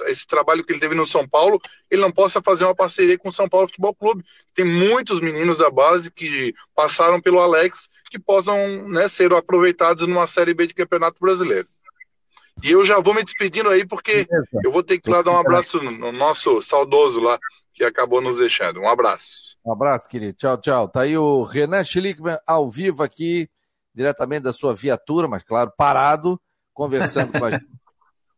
[0.06, 3.28] esse trabalho que ele teve no São Paulo, ele não possa fazer uma parceria com
[3.28, 4.24] o São Paulo Futebol Clube.
[4.54, 8.56] Tem muitos meninos da base que passaram pelo Alex que possam
[8.88, 11.66] né, ser aproveitados numa Série B de Campeonato Brasileiro.
[12.62, 14.48] E eu já vou me despedindo aí, porque Beleza.
[14.64, 17.38] eu vou ter que ir lá dar um abraço no nosso saudoso lá,
[17.72, 18.80] que acabou nos deixando.
[18.80, 19.56] Um abraço.
[19.64, 20.36] Um abraço, querido.
[20.36, 20.88] Tchau, tchau.
[20.88, 23.48] Tá aí o Renan Schlickman ao vivo aqui,
[23.94, 26.40] diretamente da sua viatura, mas claro, parado,
[26.74, 27.66] conversando com a gente.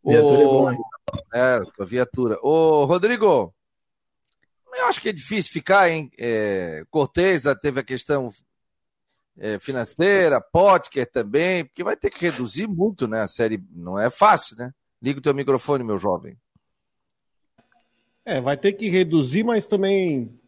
[0.04, 0.70] Viatura é bom?
[1.34, 2.38] É, a viatura.
[2.42, 3.54] Ô, Rodrigo,
[4.74, 6.10] eu acho que é difícil ficar, hein?
[6.18, 8.32] É, Corteza teve a questão
[9.38, 13.22] é, financeira, Potker também, porque vai ter que reduzir muito, né?
[13.22, 14.72] A série não é fácil, né?
[15.02, 16.36] Liga o teu microfone, meu jovem.
[18.24, 20.38] É, vai ter que reduzir, mas também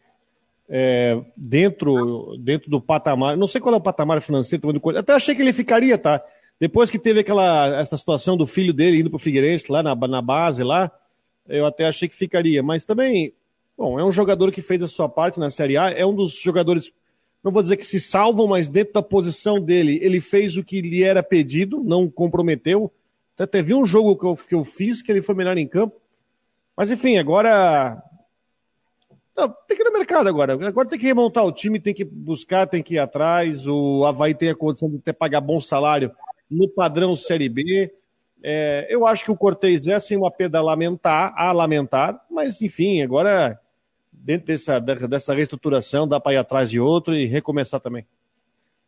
[0.68, 3.36] é, dentro, dentro do patamar.
[3.36, 6.22] Não sei qual é o patamar financeiro, até achei que ele ficaria, tá?
[6.60, 9.94] Depois que teve aquela essa situação do filho dele indo para o Figueirense lá na,
[9.94, 10.90] na base lá,
[11.48, 12.62] eu até achei que ficaria.
[12.62, 13.34] Mas também,
[13.76, 16.38] bom, é um jogador que fez a sua parte na Série A, é um dos
[16.38, 16.92] jogadores,
[17.42, 20.80] não vou dizer que se salvam, mas dentro da posição dele, ele fez o que
[20.80, 22.92] lhe era pedido, não comprometeu.
[23.34, 26.00] Até teve um jogo que eu, que eu fiz que ele foi melhor em campo.
[26.76, 28.02] Mas enfim, agora.
[29.34, 30.52] Não, tem que ir no mercado agora.
[30.52, 33.66] Agora tem que remontar o time, tem que buscar, tem que ir atrás.
[33.66, 36.12] O Havaí tem a condição de ter pagar bom salário
[36.52, 37.92] no padrão Série B.
[38.42, 42.60] É, eu acho que o Cortez é assim uma perda a lamentar, a lamentar, mas
[42.60, 43.58] enfim, agora
[44.12, 48.06] dentro dessa, dessa reestruturação dá para ir atrás de outro e recomeçar também.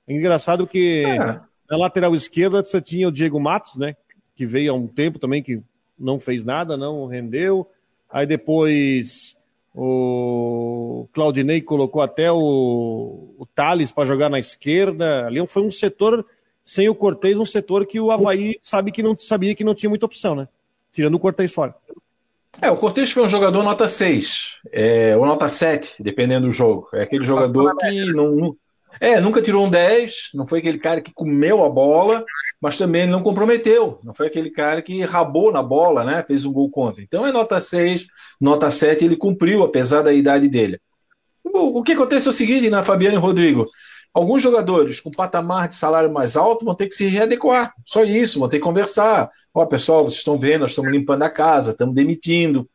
[0.06, 1.40] É engraçado que é.
[1.70, 3.96] na lateral esquerda você tinha o Diego Matos, né?
[4.36, 5.62] Que veio há um tempo também, que
[5.98, 7.68] não fez nada, não rendeu.
[8.10, 9.36] Aí depois
[9.74, 15.26] o Claudinei colocou até o, o Thales para jogar na esquerda.
[15.26, 16.24] Ali foi um setor
[16.64, 19.90] sem o Cortez, um setor que o Havaí sabe que não sabia que não tinha
[19.90, 20.48] muita opção, né?
[20.92, 21.74] Tirando o Cortez fora.
[22.62, 26.88] É, o Cortez foi um jogador nota 6, é, ou nota 7, dependendo do jogo.
[26.94, 28.56] É aquele jogador que não,
[29.00, 32.24] é, nunca tirou um 10, não foi aquele cara que comeu a bola,
[32.60, 33.98] mas também não comprometeu.
[34.04, 36.24] Não foi aquele cara que rabou na bola, né?
[36.26, 37.02] Fez um gol contra.
[37.02, 38.06] Então é nota 6,
[38.40, 40.80] nota 7, ele cumpriu, apesar da idade dele.
[41.44, 43.66] O, o que acontece é o seguinte, na né, Fabiano e Rodrigo.
[44.14, 47.74] Alguns jogadores com patamar de salário mais alto vão ter que se readequar.
[47.84, 49.28] Só isso, vão ter que conversar.
[49.52, 52.70] Ó, pessoal, vocês estão vendo, nós estamos limpando a casa, estamos demitindo.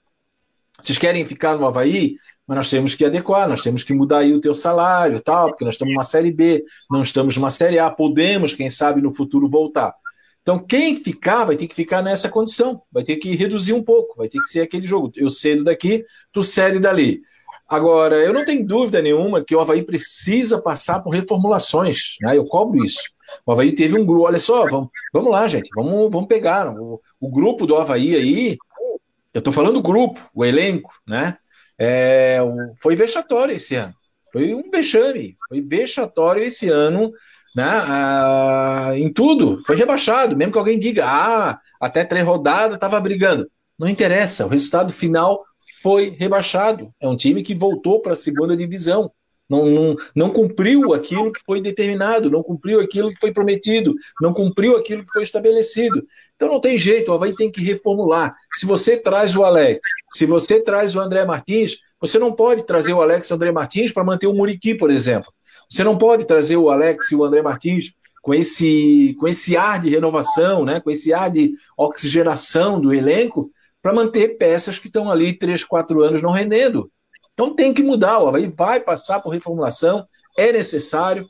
[0.81, 2.15] Vocês querem ficar no Havaí?
[2.45, 5.63] Mas nós temos que adequar, nós temos que mudar aí o teu salário, tal, porque
[5.63, 9.47] nós estamos numa série B, não estamos numa série A, podemos, quem sabe, no futuro
[9.47, 9.93] voltar.
[10.41, 14.17] Então, quem ficar vai ter que ficar nessa condição, vai ter que reduzir um pouco,
[14.17, 15.11] vai ter que ser aquele jogo.
[15.15, 17.21] Eu cedo daqui, tu cede dali.
[17.69, 22.15] Agora, eu não tenho dúvida nenhuma que o Havaí precisa passar por reformulações.
[22.21, 22.37] Né?
[22.37, 23.03] Eu cobro isso.
[23.45, 24.25] O Havaí teve um grupo.
[24.25, 25.69] Olha só, vamos, vamos lá, gente.
[25.75, 26.73] Vamos, vamos pegar.
[26.75, 28.57] O, o grupo do Havaí aí.
[29.31, 31.37] Eu estou falando do grupo, o elenco, né?
[31.77, 32.39] É,
[32.81, 33.93] foi vexatório esse ano.
[34.33, 35.35] Foi um vexame.
[35.47, 37.11] Foi vexatório esse ano
[37.55, 37.65] né?
[37.65, 39.61] Ah, em tudo.
[39.65, 40.35] Foi rebaixado.
[40.35, 43.49] Mesmo que alguém diga, ah, até três rodadas estava brigando.
[43.77, 44.45] Não interessa.
[44.45, 45.43] O resultado final
[45.81, 46.93] foi rebaixado.
[46.99, 49.11] É um time que voltou para a segunda divisão.
[49.49, 54.31] Não, não, não cumpriu aquilo que foi determinado, não cumpriu aquilo que foi prometido, não
[54.31, 56.05] cumpriu aquilo que foi estabelecido.
[56.35, 58.31] Então não tem jeito, o Havaí tem que reformular.
[58.53, 59.79] Se você traz o Alex,
[60.11, 63.51] se você traz o André Martins, você não pode trazer o Alex e o André
[63.51, 65.31] Martins para manter o Muriqui, por exemplo.
[65.67, 69.81] Você não pode trazer o Alex e o André Martins com esse, com esse ar
[69.81, 73.49] de renovação, né, com esse ar de oxigenação do elenco,
[73.81, 76.91] para manter peças que estão ali 3, 4 anos não rendendo.
[77.33, 80.05] Então tem que mudar, o Havaí vai passar por reformulação,
[80.37, 81.27] é necessário.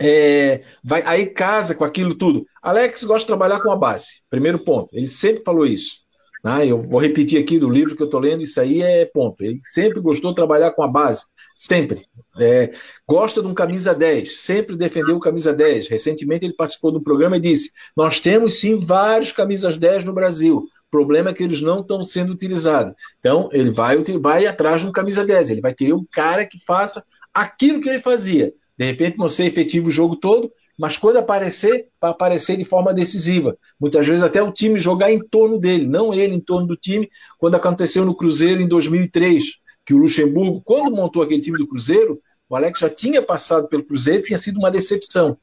[0.00, 2.46] É, vai, aí casa com aquilo tudo.
[2.62, 4.90] Alex gosta de trabalhar com a base, primeiro ponto.
[4.92, 6.06] Ele sempre falou isso.
[6.44, 6.68] Né?
[6.68, 9.42] Eu vou repetir aqui do livro que eu estou lendo, isso aí é ponto.
[9.42, 12.06] Ele sempre gostou de trabalhar com a base, sempre.
[12.38, 12.72] É,
[13.08, 15.88] gosta de um camisa 10, sempre defendeu o camisa 10.
[15.88, 20.64] Recentemente ele participou do programa e disse: Nós temos sim vários camisas 10 no Brasil.
[20.88, 22.94] O problema é que eles não estão sendo utilizados.
[23.20, 25.50] Então, ele vai, vai atrás de um camisa 10.
[25.50, 28.54] Ele vai querer um cara que faça aquilo que ele fazia.
[28.76, 32.94] De repente, não ser efetivo o jogo todo, mas quando aparecer, vai aparecer de forma
[32.94, 33.58] decisiva.
[33.78, 37.10] Muitas vezes até o time jogar em torno dele, não ele em torno do time,
[37.36, 39.44] quando aconteceu no Cruzeiro em 2003,
[39.84, 43.84] que o Luxemburgo, quando montou aquele time do Cruzeiro, o Alex já tinha passado pelo
[43.84, 45.36] Cruzeiro, tinha sido uma decepção.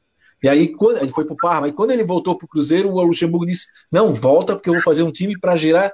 [0.46, 2.88] E aí, quando ele foi para o Parma, e quando ele voltou para o Cruzeiro,
[2.88, 5.92] o Luxemburgo disse: Não, volta, porque eu vou fazer um time para girar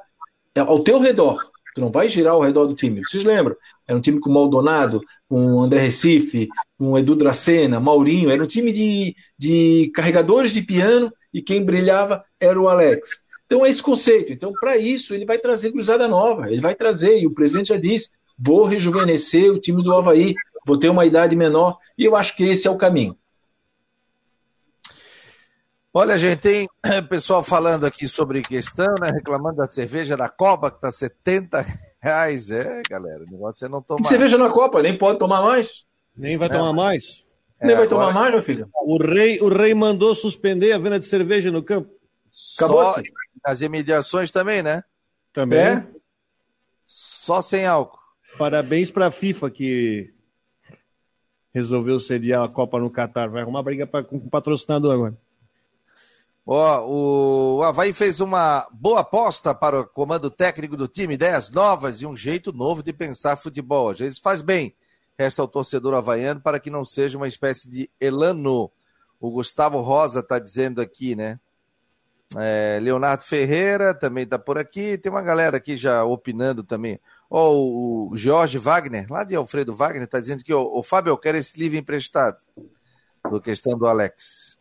[0.54, 1.40] ao teu redor.
[1.74, 3.02] Tu não vai girar ao redor do time.
[3.02, 3.56] Vocês lembram?
[3.88, 8.28] Era um time com Maldonado, com André Recife, com Edu Dracena, Maurinho.
[8.28, 13.22] Era um time de, de carregadores de piano e quem brilhava era o Alex.
[13.46, 14.34] Então é esse conceito.
[14.34, 16.52] Então, para isso, ele vai trazer cruzada nova.
[16.52, 20.34] Ele vai trazer, e o presidente já disse: vou rejuvenescer o time do Havaí,
[20.66, 23.16] vou ter uma idade menor, e eu acho que esse é o caminho.
[25.94, 26.68] Olha, gente, tem
[27.10, 29.10] pessoal falando aqui sobre questão, né?
[29.10, 31.66] Reclamando da cerveja da Copa, que tá 70
[32.00, 32.50] reais.
[32.50, 34.08] É, galera, o negócio é não tomar.
[34.08, 35.84] cerveja na Copa, nem pode tomar mais.
[36.16, 36.52] Nem vai é.
[36.52, 37.24] tomar mais.
[37.60, 38.06] É, nem vai agora...
[38.06, 38.70] tomar mais, meu filho.
[38.74, 41.90] O rei, o rei mandou suspender a venda de cerveja no campo.
[42.56, 43.02] Acabou Só
[43.44, 44.82] as imediações também, né?
[45.30, 45.58] Também.
[45.58, 45.86] É.
[46.86, 47.98] Só sem álcool.
[48.38, 50.10] Parabéns para a FIFA que
[51.52, 53.28] resolveu sediar a Copa no Catar.
[53.28, 55.21] Vai arrumar briga pra, com o patrocinador agora.
[56.44, 62.02] Ó, o Havaí fez uma boa aposta para o comando técnico do time, ideias novas
[62.02, 63.90] e um jeito novo de pensar futebol.
[63.90, 64.74] Às vezes faz bem.
[65.16, 68.70] Resta ao torcedor havaiano para que não seja uma espécie de elano.
[69.20, 71.38] O Gustavo Rosa está dizendo aqui, né?
[72.36, 74.98] É, Leonardo Ferreira também está por aqui.
[74.98, 76.98] Tem uma galera aqui já opinando também.
[77.30, 81.38] Ó, o Jorge Wagner, lá de Alfredo Wagner, está dizendo que o Fábio, eu quero
[81.38, 82.38] esse livro emprestado.
[83.30, 84.58] Do questão do Alex.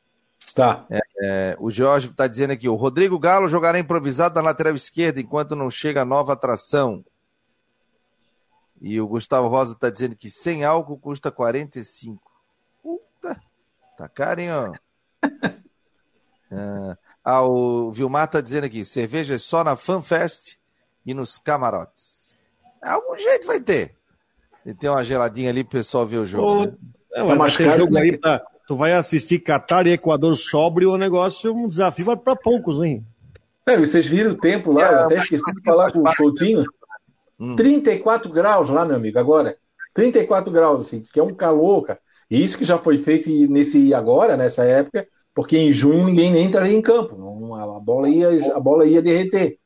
[0.54, 0.86] Tá.
[0.90, 5.20] É, é, o Jorge está dizendo aqui: o Rodrigo Galo jogará improvisado na lateral esquerda
[5.20, 7.04] enquanto não chega a nova atração.
[8.82, 12.20] E o Gustavo Rosa está dizendo que sem álcool custa 45.
[12.82, 13.40] Puta,
[13.98, 14.74] tá caro, hein, ó.
[16.54, 20.58] É, ah, o Vilmar está dizendo aqui: cerveja só na FanFest
[21.06, 22.36] e nos camarotes.
[22.84, 23.96] Algum jeito vai ter.
[24.66, 26.66] E tem uma geladinha ali pro pessoal ver o jogo.
[26.66, 26.74] né?
[27.14, 31.54] É, mas é jogo aí pra, Tu vai assistir Catar e Equador sóbrio, o negócio
[31.54, 33.06] um desafio para poucos, hein?
[33.66, 36.64] É, vocês viram o tempo lá, eu até esqueci de falar com o Coutinho.
[37.38, 37.58] Hum.
[37.58, 39.58] 34 graus lá, meu amigo, agora.
[39.94, 42.00] 34 graus, assim, que é um calor, cara.
[42.30, 45.06] E isso que já foi feito nesse agora, nessa época,
[45.36, 47.16] porque em junho ninguém nem entraria em campo.
[47.56, 49.58] a, bola ia, a bola ia derreter.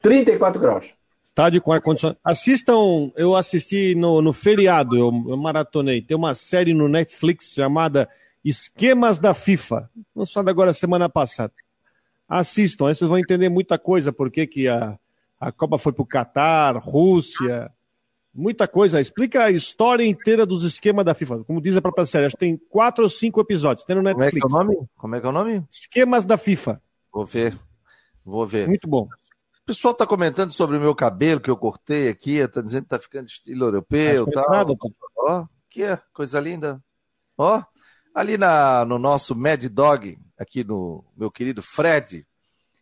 [0.00, 0.86] 34 graus.
[1.20, 2.18] Estádio com ar-condicionado.
[2.24, 6.00] Assistam, eu assisti no, no feriado, eu, eu maratonei.
[6.00, 8.08] Tem uma série no Netflix chamada
[8.44, 9.90] Esquemas da FIFA.
[10.14, 11.52] Lançado agora semana passada.
[12.28, 14.96] Assistam, aí vocês vão entender muita coisa, por que, a,
[15.38, 17.72] a Copa foi para o Catar, Rússia.
[18.32, 19.00] Muita coisa.
[19.00, 21.42] Explica a história inteira dos esquemas da FIFA.
[21.44, 23.84] Como diz a própria série, acho que tem quatro ou cinco episódios.
[23.84, 24.40] Tem no Netflix.
[24.42, 24.88] Como é que é o nome?
[24.96, 25.66] Como é que é o nome?
[25.68, 26.80] Esquemas da FIFA.
[27.12, 27.58] Vou ver.
[28.24, 28.68] Vou ver.
[28.68, 29.08] Muito bom.
[29.62, 32.94] O pessoal está comentando sobre o meu cabelo que eu cortei aqui, está dizendo que
[32.94, 34.50] está ficando estilo europeu e tal.
[34.50, 34.72] Nada,
[35.16, 36.82] Ó, que é, coisa linda.
[37.36, 37.62] Ó,
[38.14, 42.26] ali na, no nosso Mad Dog, aqui no meu querido Fred,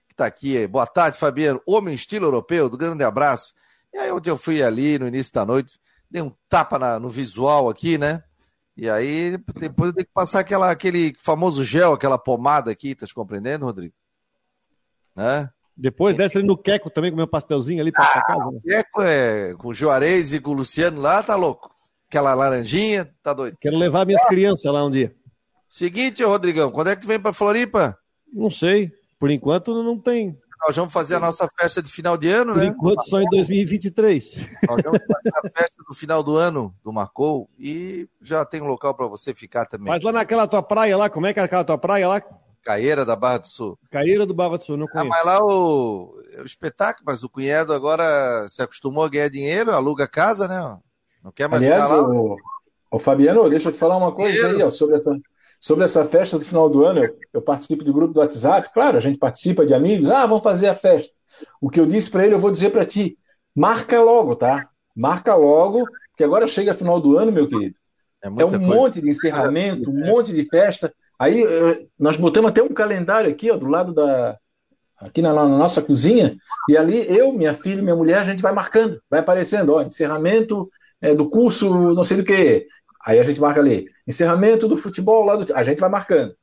[0.06, 0.66] que está aqui.
[0.66, 1.62] Boa tarde, Fabiano.
[1.66, 3.54] Homem estilo europeu, do grande abraço.
[3.92, 5.78] E aí ontem eu fui ali no início da noite,
[6.10, 8.22] dei um tapa na, no visual aqui, né?
[8.76, 13.06] E aí depois eu tenho que passar aquela, aquele famoso gel, aquela pomada aqui, tá
[13.06, 13.94] te compreendendo, Rodrigo?
[15.16, 15.50] Né?
[15.76, 18.50] Depois desce ali no Queco também, comer um pastelzinho ali pra, ah, casa.
[18.52, 18.60] Né?
[18.62, 21.74] Queco é com o Juarez e com o Luciano lá, tá louco.
[22.08, 23.56] Aquela laranjinha, tá doido.
[23.60, 24.28] Quero levar minhas ah.
[24.28, 25.14] crianças lá um dia.
[25.68, 27.98] Seguinte, Rodrigão, quando é que tu vem pra Floripa?
[28.32, 28.90] Não sei.
[29.18, 30.38] Por enquanto não tem.
[30.66, 32.66] Nós vamos fazer a nossa festa de final de ano, Por né?
[32.66, 34.36] Por enquanto só em 2023.
[34.68, 38.66] Nós vamos fazer a festa do final do ano do Marcou e já tem um
[38.66, 39.88] local para você ficar também.
[39.88, 42.22] Mas lá naquela tua praia lá, como é que é aquela tua praia lá?
[42.64, 43.78] Caeira da Barra do Sul.
[43.90, 45.06] Caeira do Barra do Sul, não conheço.
[45.06, 49.72] Ah, mas lá o, o espetáculo, mas o cunhado agora se acostumou a ganhar dinheiro,
[49.72, 50.78] aluga casa, né?
[51.22, 52.08] Não quer mais Aliás, ficar lá.
[52.08, 52.36] O,
[52.90, 55.16] o Fabiano, deixa eu te falar uma coisa aí, ó, sobre essa
[55.60, 58.72] Sobre essa festa do final do ano, eu, eu, participo do grupo do WhatsApp.
[58.72, 60.08] Claro, a gente participa de amigos.
[60.08, 61.14] Ah, vamos fazer a festa.
[61.60, 63.18] O que eu disse para ele, eu vou dizer para ti.
[63.54, 64.68] Marca logo, tá?
[64.94, 65.84] Marca logo,
[66.16, 67.74] que agora chega final do ano, meu querido.
[68.22, 68.58] É, é um coisa.
[68.58, 70.92] monte de encerramento, um monte de festa.
[71.18, 74.38] Aí eh, nós botamos até um calendário aqui, ó, do lado da.
[75.00, 76.36] Aqui na, na nossa cozinha,
[76.68, 79.80] e ali eu, minha filha e minha mulher, a gente vai marcando, vai aparecendo, ó,
[79.80, 80.68] encerramento
[81.00, 82.66] é, do curso, não sei do que,
[83.08, 85.54] Aí a gente marca ali, encerramento do futebol lá do.
[85.54, 86.34] A gente vai marcando.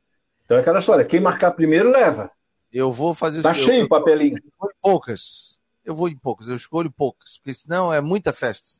[0.46, 2.32] Então é aquela história, quem marcar primeiro leva.
[2.72, 4.38] Eu vou fazer Tá cheio o papelinho.
[4.38, 5.60] Eu vou em poucas.
[5.84, 8.80] Eu vou em poucas, eu escolho poucas, porque senão é muita festa.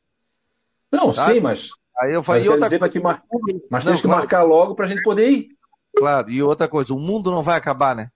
[0.90, 1.26] Não, tá?
[1.26, 1.70] sim, mas.
[1.98, 2.88] Aí eu falei, outra coisa...
[2.88, 3.22] que mar...
[3.70, 4.18] Mas tem que claro.
[4.18, 5.48] marcar logo para a gente poder ir.
[5.96, 8.10] Claro, e outra coisa, o mundo não vai acabar, né?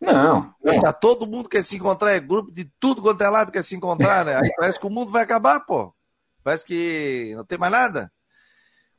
[0.00, 0.54] Não.
[0.62, 0.80] não.
[0.80, 3.74] Tá todo mundo quer se encontrar, é grupo de tudo quanto é lado quer se
[3.74, 4.36] encontrar, né?
[4.36, 5.94] Aí parece que o mundo vai acabar, pô.
[6.42, 8.12] Parece que não tem mais nada.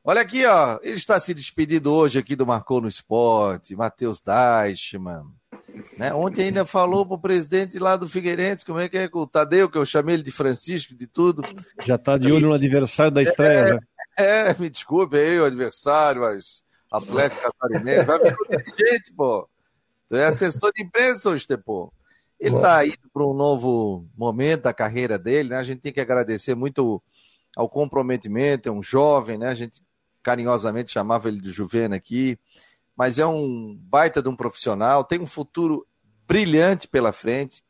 [0.03, 0.79] Olha aqui, ó.
[0.81, 5.25] Ele está se despedindo hoje aqui do Marcou no Esporte, Matheus Deichmann.
[5.97, 6.13] Né?
[6.13, 9.27] Ontem ainda falou para o presidente lá do Figueirense, como é que é, com o
[9.27, 11.43] Tadeu, que eu chamei ele de Francisco, de tudo.
[11.85, 13.79] Já está de olho no adversário da estreia, é, né?
[14.17, 18.05] É, me desculpe aí o adversário, mas Atlético Catarinense.
[18.05, 18.35] Vai vir
[18.77, 19.47] gente, pô.
[20.09, 21.93] Tu é assessor de imprensa hoje, pô.
[22.39, 25.57] Ele está indo para um novo momento da carreira dele, né?
[25.57, 27.01] A gente tem que agradecer muito
[27.55, 29.47] ao comprometimento, é um jovem, né?
[29.47, 29.79] A gente
[30.21, 32.37] carinhosamente chamava ele de Juvena aqui,
[32.95, 35.87] mas é um baita de um profissional, tem um futuro
[36.27, 37.63] brilhante pela frente,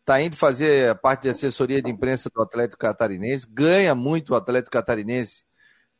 [0.00, 4.36] está indo fazer a parte de assessoria de imprensa do Atlético Catarinense, ganha muito o
[4.36, 5.44] Atlético Catarinense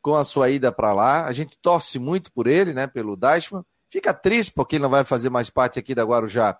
[0.01, 3.63] com a sua ida para lá, a gente torce muito por ele, né, pelo Dashman,
[3.89, 6.57] fica triste porque ele não vai fazer mais parte aqui da Guarujá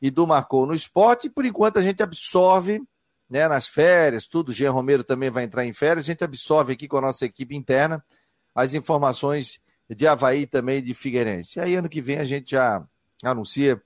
[0.00, 2.82] e do Marcou no esporte, por enquanto a gente absorve
[3.30, 6.72] né, nas férias, tudo, o Jean Romero também vai entrar em férias, a gente absorve
[6.72, 8.04] aqui com a nossa equipe interna,
[8.54, 11.58] as informações de Havaí também de Figueirense.
[11.58, 12.82] E aí, ano que vem, a gente já
[13.24, 13.80] anuncia,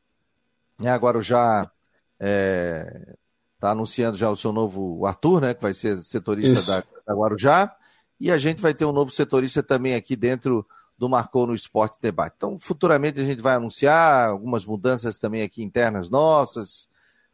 [0.80, 1.72] né, agora já está
[2.20, 3.14] é,
[3.58, 7.74] tá anunciando já o seu novo Arthur, né, que vai ser setorista da, da Guarujá,
[8.18, 10.66] e a gente vai ter um novo setorista também aqui dentro
[10.98, 12.34] do Marcou no Esporte Debate.
[12.38, 16.88] Então, futuramente a gente vai anunciar algumas mudanças também aqui internas nossas,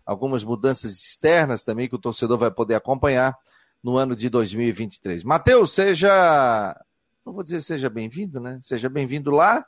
[0.04, 3.36] algumas mudanças externas também que o torcedor vai poder acompanhar
[3.82, 5.22] no ano de 2023.
[5.22, 6.76] Matheus, seja
[7.24, 8.58] não vou dizer seja bem-vindo, né?
[8.62, 9.64] Seja bem-vindo lá,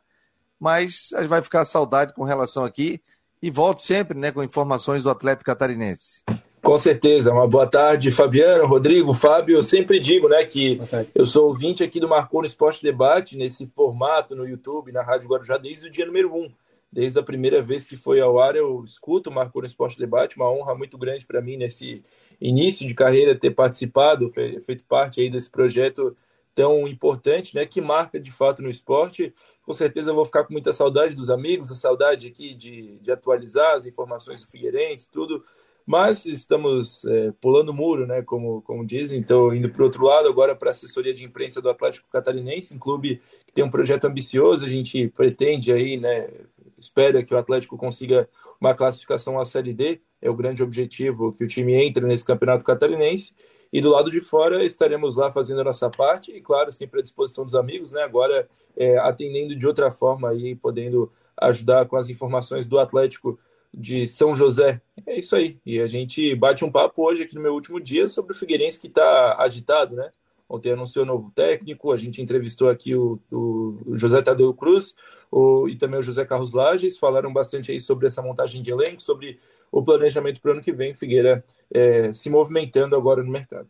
[0.58, 3.00] mas vai ficar saudade com relação aqui
[3.42, 6.22] e volto sempre, né, com informações do Atlético Catarinense.
[6.62, 7.30] Com certeza.
[7.30, 9.58] Uma boa tarde, Fabiano, Rodrigo, Fábio.
[9.58, 10.80] Eu sempre digo, né, que
[11.14, 15.28] eu sou ouvinte aqui do Marcou no Esporte Debate, nesse formato no YouTube, na Rádio
[15.28, 16.50] Guarujá, desde o dia número um.
[16.90, 20.36] Desde a primeira vez que foi ao ar, eu escuto o Marcou no Esporte Debate.
[20.36, 22.02] Uma honra muito grande para mim nesse
[22.40, 26.16] início de carreira ter participado, feito parte aí desse projeto
[26.54, 29.34] tão importante, né, que marca de fato no esporte.
[29.62, 33.74] Com certeza vou ficar com muita saudade dos amigos, a saudade aqui de, de atualizar
[33.74, 35.44] as informações do Figueirense, tudo.
[35.86, 39.18] Mas estamos é, pulando o muro, né, como, como dizem.
[39.18, 42.74] Então, indo para o outro lado, agora para a assessoria de imprensa do Atlético Catarinense,
[42.74, 44.64] um clube que tem um projeto ambicioso.
[44.64, 46.30] A gente pretende aí, né,
[46.78, 50.00] espera que o Atlético consiga uma classificação à Série D.
[50.22, 53.34] É o grande objetivo que o time entre nesse campeonato catarinense.
[53.74, 57.02] E do lado de fora estaremos lá fazendo a nossa parte e, claro, sempre à
[57.02, 58.04] disposição dos amigos, né?
[58.04, 63.36] Agora é, atendendo de outra forma e podendo ajudar com as informações do Atlético
[63.76, 64.80] de São José.
[65.04, 65.58] É isso aí.
[65.66, 68.80] E a gente bate um papo hoje aqui no meu último dia sobre o Figueirense
[68.80, 70.12] que está agitado, né?
[70.48, 74.94] Ontem anunciou novo técnico, a gente entrevistou aqui o, o José Tadeu Cruz
[75.32, 79.02] o, e também o José Carlos Lages, falaram bastante aí sobre essa montagem de elenco,
[79.02, 79.40] sobre
[79.74, 83.68] o planejamento para o ano que vem, Figueira é, se movimentando agora no mercado.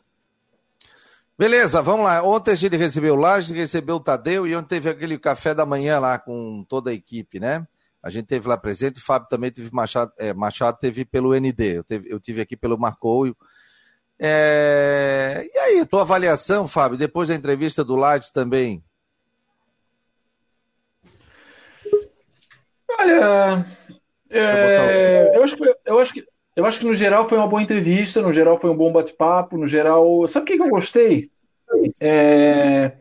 [1.36, 2.22] Beleza, vamos lá.
[2.22, 5.64] Ontem a gente recebeu o Lages, recebeu o Tadeu e ontem teve aquele café da
[5.64, 7.66] manhã lá com toda a equipe, né?
[8.02, 11.78] A gente teve lá presente, o Fábio também teve Machado, é, Machado teve pelo ND,
[11.78, 13.34] eu, teve, eu tive aqui pelo Marcou.
[14.18, 15.48] É...
[15.52, 18.84] E aí, tua avaliação, Fábio, depois da entrevista do Lages também?
[23.00, 23.66] Olha,
[24.30, 25.32] é...
[25.34, 26.24] eu, acho que, eu, acho que,
[26.56, 29.56] eu acho que no geral foi uma boa entrevista, no geral foi um bom bate-papo,
[29.56, 30.26] no geral.
[30.26, 31.30] Sabe o que, que eu gostei?
[32.00, 32.92] É...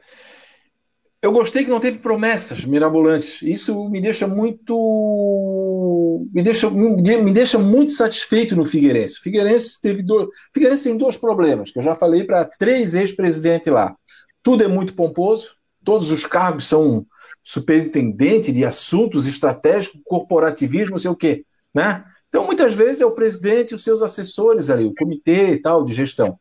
[1.21, 3.41] Eu gostei que não teve promessas mirabolantes.
[3.41, 6.27] Isso me deixa muito.
[6.33, 9.19] Me deixa, me deixa muito satisfeito no Figueirense.
[9.19, 10.27] O Figueirense teve dois.
[10.53, 13.95] Figueirense tem dois problemas, que eu já falei para três ex-presidentes lá.
[14.43, 17.05] Tudo é muito pomposo, todos os cargos são
[17.43, 21.45] superintendente de assuntos estratégicos, corporativismo, sei o quê.
[21.73, 22.03] Né?
[22.29, 25.83] Então, muitas vezes é o presidente e os seus assessores ali, o comitê e tal
[25.83, 26.39] de gestão.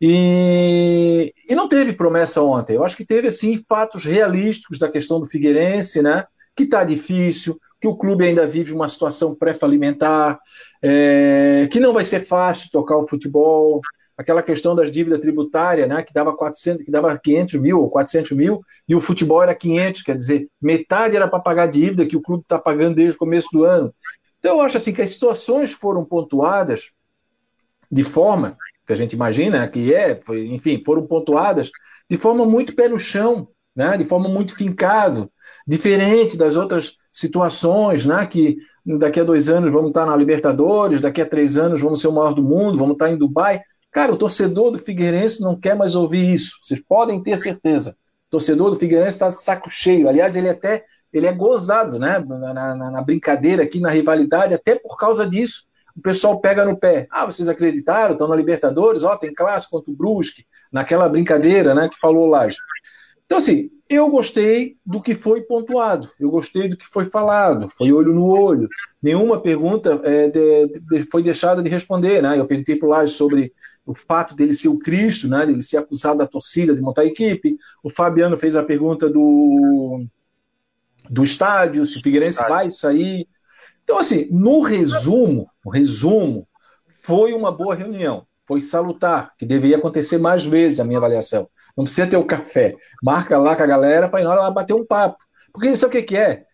[0.00, 2.74] E, e não teve promessa ontem.
[2.76, 6.24] Eu acho que teve, assim, fatos realísticos da questão do Figueirense, né?
[6.56, 10.38] Que está difícil, que o clube ainda vive uma situação pré-falimentar,
[10.82, 13.80] é, que não vai ser fácil tocar o futebol,
[14.16, 18.32] aquela questão das dívidas tributárias, né, que dava 400, que dava 500 mil ou 400
[18.32, 22.16] mil, e o futebol era 500, quer dizer, metade era para pagar a dívida que
[22.16, 23.92] o clube está pagando desde o começo do ano.
[24.38, 26.90] Então eu acho assim que as situações foram pontuadas
[27.90, 28.56] de forma
[28.86, 31.70] que a gente imagina que é, foi, enfim, foram pontuadas
[32.08, 33.96] de forma muito pé no chão, né?
[33.96, 35.30] de forma muito fincado,
[35.66, 38.26] diferente das outras situações, né?
[38.26, 42.08] que daqui a dois anos vamos estar na Libertadores, daqui a três anos vamos ser
[42.08, 43.62] o maior do mundo, vamos estar em Dubai.
[43.94, 47.96] Cara, o torcedor do Figueirense não quer mais ouvir isso, vocês podem ter certeza.
[48.26, 50.08] O torcedor do Figueirense está saco cheio.
[50.08, 52.18] Aliás, ele até ele é gozado né?
[52.18, 55.62] Na, na, na brincadeira aqui, na rivalidade, até por causa disso
[55.96, 57.06] o pessoal pega no pé.
[57.10, 58.14] Ah, vocês acreditaram?
[58.14, 59.04] Estão na Libertadores?
[59.04, 62.48] Ó, tem clássico contra o Brusque, naquela brincadeira, né, que falou lá.
[63.24, 67.92] Então, assim, eu gostei do que foi pontuado, eu gostei do que foi falado, foi
[67.92, 68.68] olho no olho.
[69.00, 72.38] Nenhuma pergunta é, de, de, foi deixada de responder, né?
[72.38, 73.52] Eu perguntei para o Laje sobre
[73.86, 75.42] o fato dele ser o Cristo, né?
[75.42, 77.56] Ele ser acusado da torcida de montar a equipe.
[77.82, 80.06] O Fabiano fez a pergunta do
[81.08, 83.28] do estádio, se o Figueirense vai sair.
[83.82, 86.48] Então, assim, no resumo, no resumo,
[87.02, 91.48] foi uma boa reunião, foi salutar, que deveria acontecer mais vezes, a minha avaliação.
[91.76, 92.74] Não precisa ter o café.
[93.02, 95.22] Marca lá com a galera para ir lá bater um papo.
[95.52, 96.44] Porque sabe o que, que é?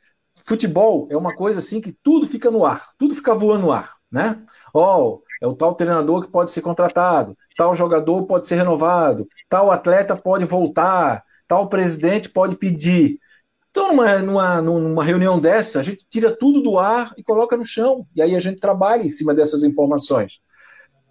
[0.45, 3.95] Futebol é uma coisa assim que tudo fica no ar, tudo fica voando no ar,
[4.11, 4.43] né?
[4.75, 9.27] Ó, oh, é o tal treinador que pode ser contratado, tal jogador pode ser renovado,
[9.49, 13.19] tal atleta pode voltar, tal presidente pode pedir.
[13.71, 17.65] Então, numa, numa, numa reunião dessa, a gente tira tudo do ar e coloca no
[17.65, 18.07] chão.
[18.15, 20.41] E aí a gente trabalha em cima dessas informações.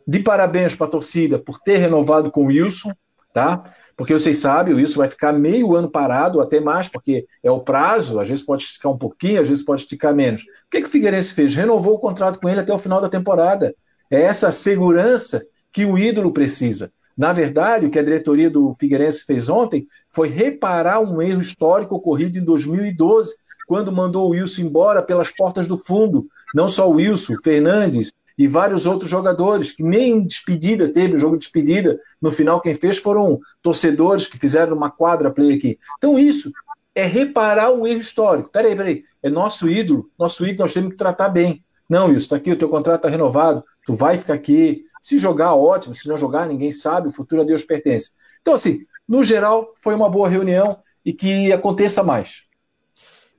[0.05, 2.91] De parabéns para a torcida por ter renovado com o Wilson,
[3.33, 3.63] tá?
[3.95, 7.59] Porque vocês sabem, o Wilson vai ficar meio ano parado, até mais, porque é o
[7.59, 10.41] prazo, às vezes pode esticar um pouquinho, às vezes pode esticar menos.
[10.41, 11.55] O que, que o Figueirense fez?
[11.55, 13.73] Renovou o contrato com ele até o final da temporada.
[14.09, 16.91] É essa segurança que o ídolo precisa.
[17.15, 21.95] Na verdade, o que a diretoria do Figueirense fez ontem foi reparar um erro histórico
[21.95, 23.35] ocorrido em 2012,
[23.67, 26.27] quando mandou o Wilson embora pelas portas do fundo.
[26.55, 31.35] Não só o Wilson, Fernandes e vários outros jogadores, que nem despedida teve, o jogo
[31.35, 31.99] de despedida.
[32.21, 35.77] No final, quem fez foram torcedores que fizeram uma quadra play aqui.
[35.97, 36.49] Então, isso
[36.95, 38.49] é reparar um erro histórico.
[38.49, 41.61] Peraí, peraí, é nosso ídolo, nosso ídolo nós temos que tratar bem.
[41.89, 45.55] Não, Wilson, está aqui, o teu contrato está renovado, tu vai ficar aqui, se jogar,
[45.55, 45.95] ótimo.
[45.95, 47.07] Se não jogar, ninguém sabe.
[47.07, 48.11] O futuro a Deus pertence.
[48.41, 52.43] Então, assim, no geral, foi uma boa reunião e que aconteça mais.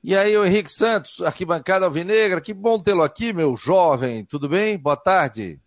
[0.03, 4.25] E aí, o Henrique Santos, arquibancada alvinegra, que bom tê-lo aqui, meu jovem.
[4.25, 4.77] Tudo bem?
[4.77, 5.59] Boa tarde.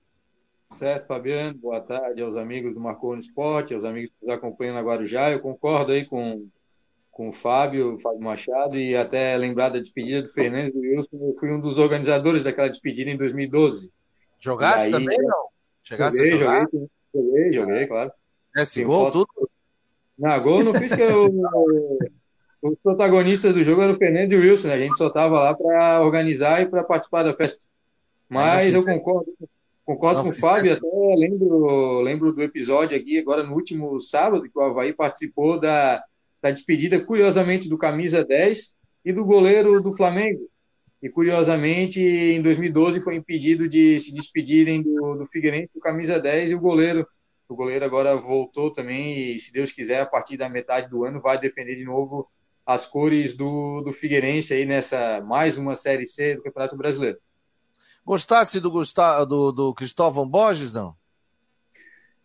[0.73, 1.57] Certo, Fabiano.
[1.57, 5.31] Boa tarde aos amigos do Marcou no Esporte, aos amigos que nos acompanham na Guarujá.
[5.31, 6.49] Eu concordo aí com,
[7.15, 11.17] com o Fábio, o Fábio Machado, e até lembrar da despedida do Fernandes do Wilson.
[11.29, 13.91] Eu fui um dos organizadores daquela despedida em 2012.
[14.39, 15.47] Jogasse aí, também, não?
[15.83, 16.69] Chegasse joguei, a jogar?
[16.73, 18.13] Joguei, joguei, joguei, claro.
[18.57, 19.29] Esse gol, tudo?
[20.19, 21.31] Na gol não fiz que eu,
[22.61, 24.75] os protagonistas do jogo eram o Fernandes e o Wilson, né?
[24.75, 27.61] A gente só estava lá para organizar e para participar da festa.
[28.29, 29.33] Mas eu concordo,
[29.85, 30.87] concordo com o Fábio, até
[31.17, 36.03] lembro, lembro do episódio aqui, agora no último sábado, que o Havaí participou da,
[36.45, 40.47] da despedida, curiosamente, do camisa 10 e do goleiro do Flamengo.
[41.03, 46.51] e curiosamente em 2012 foi impedido de se despedirem do, do Figueirense, o camisa 10
[46.51, 47.07] e o goleiro.
[47.49, 51.21] O goleiro agora voltou também e, se Deus quiser, a partir da metade do ano
[51.21, 52.29] vai defender de novo
[52.67, 57.19] as cores do, do Figueirense aí nessa mais uma Série C do Campeonato Brasileiro.
[58.05, 58.71] Gostasse do,
[59.27, 60.95] do, do Cristóvão Borges, não?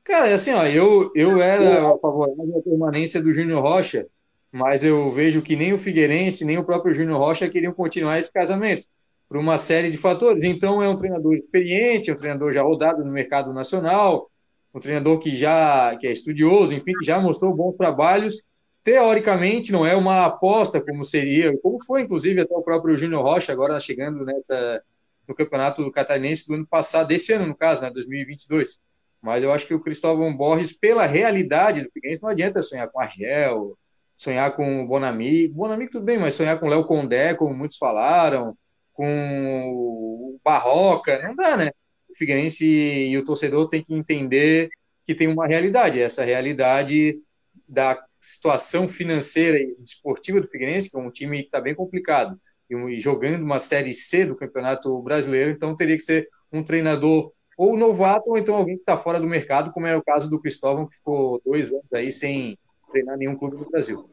[0.10, 4.08] Cara, assim, ó, eu, eu era favorável à permanência do Júnior Rocha,
[4.52, 8.34] mas eu vejo que nem o Figueirense, nem o próprio Júnior Rocha queriam continuar esse
[8.34, 8.88] casamento,
[9.28, 10.44] por uma série de fatores.
[10.44, 14.32] Então, é um treinador experiente, é um treinador já rodado no mercado nacional,
[14.74, 18.42] um treinador que já que é estudioso, enfim, que já mostrou bons trabalhos.
[18.84, 23.54] Teoricamente, não é uma aposta como seria, como foi, inclusive, até o próprio Júnior Rocha,
[23.54, 24.82] agora chegando nessa
[25.28, 28.80] no Campeonato Catarinense do ano passado, desse ano, no caso, né, 2022.
[29.22, 33.00] Mas eu acho que o Cristóvão Borges, pela realidade do Figueirense, não adianta sonhar com
[33.00, 33.78] Argel,
[34.16, 35.48] sonhar com o Bonami.
[35.48, 38.56] Bonami tudo bem, mas sonhar com Léo Condé, como muitos falaram,
[38.94, 41.72] com o Barroca, não dá, né?
[42.10, 44.70] O Figueirense e o torcedor tem que entender
[45.06, 46.02] que tem uma realidade.
[46.02, 47.20] Essa realidade
[47.68, 52.40] da situação financeira e desportiva do Figueirense, que é um time que está bem complicado,
[52.70, 57.76] e jogando uma Série C do Campeonato Brasileiro, então teria que ser um treinador ou
[57.76, 60.88] novato, ou então alguém que está fora do mercado, como é o caso do Cristóvão,
[60.88, 62.58] que ficou dois anos aí sem
[62.90, 64.10] treinar nenhum clube do Brasil.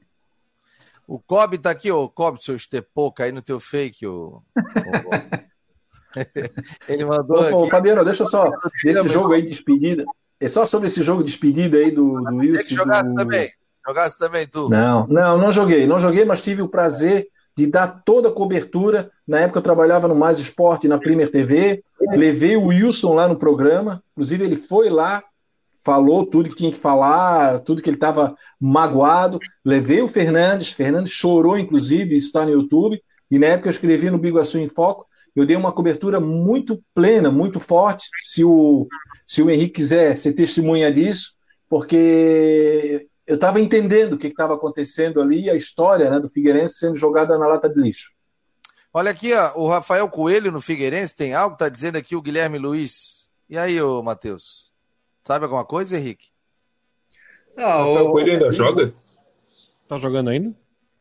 [1.07, 4.43] O Kobe tá aqui, ô Kobe, seu estepoca aí no teu fake, ô.
[6.89, 7.37] Ele mandou.
[7.37, 7.71] Ô, aqui...
[7.71, 8.51] Fabiano, deixa só.
[8.85, 10.05] Esse jogo aí de despedida.
[10.41, 12.75] É só sobre esse jogo de despedida aí do, do Wilson.
[12.75, 13.15] Jogasse do...
[13.15, 13.49] também.
[13.87, 14.69] Jogasse também, tu.
[14.69, 15.87] Não, não, não joguei.
[15.87, 19.13] Não joguei, mas tive o prazer de dar toda a cobertura.
[19.25, 23.37] Na época eu trabalhava no Mais Esporte, na Premier TV, levei o Wilson lá no
[23.37, 25.23] programa, inclusive ele foi lá,
[25.85, 29.39] falou tudo que tinha que falar, tudo que ele estava magoado.
[29.65, 34.19] Levei o Fernandes, Fernandes chorou, inclusive, está no YouTube, e na época eu escrevi no
[34.19, 38.89] Biguaçu em Foco, eu dei uma cobertura muito plena, muito forte, se o,
[39.25, 41.35] se o Henrique quiser ser testemunha disso,
[41.69, 46.95] porque eu estava entendendo o que estava acontecendo ali, a história né, do Figueirense sendo
[46.95, 48.16] jogada na lata de lixo.
[48.97, 52.57] Olha aqui, ó, o Rafael Coelho no Figueirense tem algo, está dizendo aqui o Guilherme
[52.57, 53.29] Luiz.
[53.47, 54.73] E aí, ô Matheus?
[55.23, 56.29] Sabe alguma coisa, Henrique?
[57.59, 58.95] Ah, o Rafael Coelho ainda joga?
[59.87, 60.55] Tá jogando ainda?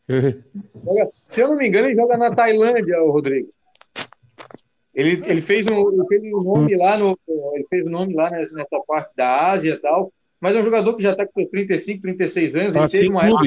[1.30, 3.48] Se eu não me engano, ele joga na Tailândia, o Rodrigo.
[4.94, 7.18] Ele, ele fez um, ele fez um nome lá no,
[7.54, 10.94] ele fez um nome lá nessa parte da Ásia e tal mas é um jogador
[10.96, 12.76] que já está com 35, 36 anos.
[12.76, 13.44] Ele, teve uma, época,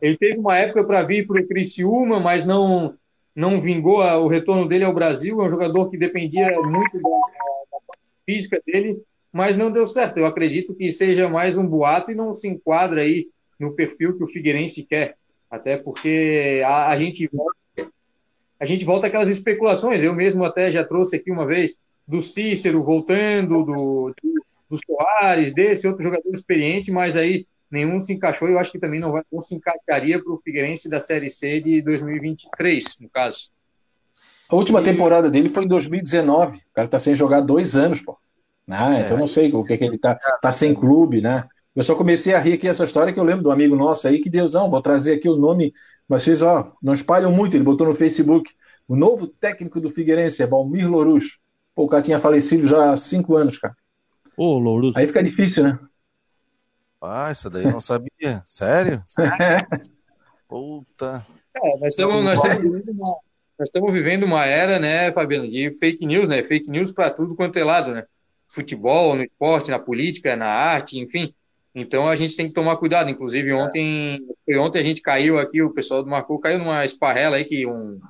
[0.00, 2.94] ele teve uma época para vir para o Criciúma, mas não,
[3.34, 5.40] não vingou o retorno dele ao Brasil.
[5.40, 7.10] É um jogador que dependia muito da,
[7.72, 7.78] da
[8.26, 9.02] física dele,
[9.32, 10.18] mas não deu certo.
[10.18, 13.28] Eu acredito que seja mais um boato e não se enquadra aí
[13.58, 15.16] no perfil que o Figueirense quer.
[15.50, 17.92] Até porque a, a gente volta,
[18.58, 20.02] a gente volta aquelas especulações.
[20.02, 21.76] Eu mesmo até já trouxe aqui uma vez
[22.06, 28.12] do Cícero voltando, do, do do Soares, desse outro jogador experiente, mas aí nenhum se
[28.12, 31.00] encaixou e eu acho que também não, vai, não se encaixaria para o Figueirense da
[31.00, 33.50] Série C de 2023, no caso.
[34.48, 34.84] A última e...
[34.84, 36.58] temporada dele foi em 2019.
[36.58, 38.18] O cara está sem jogar dois anos, pô.
[38.68, 39.02] Ah, é.
[39.02, 41.48] Então não sei o que, que ele tá, tá sem clube, né?
[41.74, 44.18] Eu só comecei a rir aqui essa história que eu lembro do amigo nosso aí,
[44.18, 45.72] que Deusão, vou trazer aqui o nome,
[46.08, 48.52] mas fez, ó, não espalham muito, ele botou no Facebook.
[48.88, 51.38] O novo técnico do Figueirense é Balmir Lourucho.
[51.74, 53.76] Pô, o cara tinha falecido já há cinco anos, cara.
[54.36, 54.96] Ô, Louros.
[54.96, 55.78] Aí fica difícil, né?
[57.00, 58.42] Ah, isso daí eu não sabia.
[58.44, 59.02] Sério?
[60.48, 61.24] Puta.
[61.56, 63.18] É, nós estamos, nós, estamos vivendo uma,
[63.58, 66.42] nós estamos vivendo uma era, né, Fabiano, de fake news, né?
[66.44, 68.04] Fake news para tudo quanto é lado, né?
[68.48, 71.34] Futebol, no esporte, na política, na arte, enfim.
[71.74, 73.08] Então a gente tem que tomar cuidado.
[73.08, 74.20] Inclusive, ontem,
[74.56, 78.00] ontem a gente caiu aqui, o pessoal do Marcou caiu numa esparrela aí que um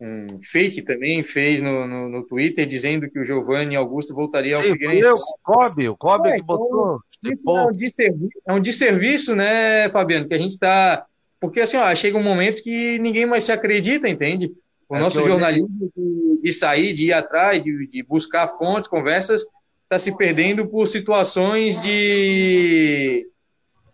[0.00, 4.62] um fake também fez no, no, no, Twitter dizendo que o Giovanni Augusto voltaria ao
[4.62, 5.08] Sim, Figueirense.
[5.08, 7.00] o Kobe, o Kobe é, que então, botou.
[7.24, 11.06] Então, é, um desserviço, é um desserviço, né, Fabiano, que a gente está...
[11.40, 14.52] Porque assim, ó, chega um momento que ninguém mais se acredita, entende?
[14.88, 19.44] O é nosso jornalismo de, de, sair, de ir atrás, de, de buscar fontes, conversas,
[19.82, 23.28] está se perdendo por situações de,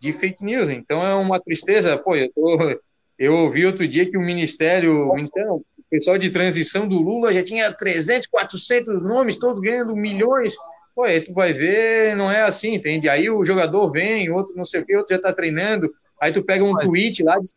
[0.00, 0.68] de fake news.
[0.70, 1.96] Então é uma tristeza.
[1.96, 2.80] Pô, eu, tô,
[3.18, 5.62] eu ouvi outro dia que o Ministério, o Ministério
[5.93, 10.57] pessoal de transição do Lula já tinha 300, 400 nomes, todos ganhando milhões.
[10.95, 13.11] Pô, aí tu vai ver, não é assim, entende?
[13.11, 16.43] Aí o jogador vem, outro não sei o que, outro já tá treinando, aí tu
[16.43, 17.51] pega um tweet lá de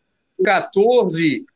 [0.44, 1.46] 14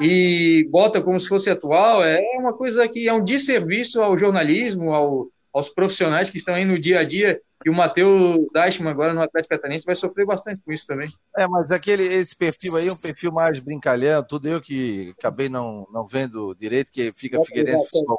[0.00, 4.94] e bota como se fosse atual, é uma coisa que é um desserviço ao jornalismo,
[4.94, 5.26] ao,
[5.58, 7.40] aos profissionais que estão aí no dia a dia.
[7.66, 11.12] E o Matheus Deichmann, agora no Atlético Catarinense, vai sofrer bastante com isso também.
[11.36, 15.48] É, mas aquele, esse perfil aí é um perfil mais brincalhão, tudo eu que acabei
[15.48, 18.16] não, não vendo direito, que fica Figueirense Futebol.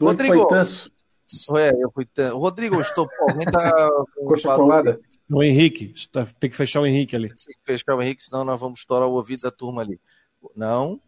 [0.00, 0.48] Rodrigo,
[1.56, 3.08] é, eu fui Rodrigo, estou.
[3.20, 3.90] Alguém tá
[4.24, 5.00] com chocolada?
[5.28, 5.92] O Henrique.
[6.38, 7.26] Tem que fechar o Henrique ali.
[7.26, 10.00] Tem que fechar o Henrique, senão nós vamos estourar o ouvido da turma ali.
[10.54, 11.00] Não?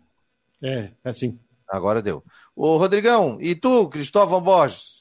[0.60, 1.38] É, é assim.
[1.70, 2.24] Agora deu.
[2.56, 4.99] Ô, Rodrigão, e tu, Cristóvão Borges?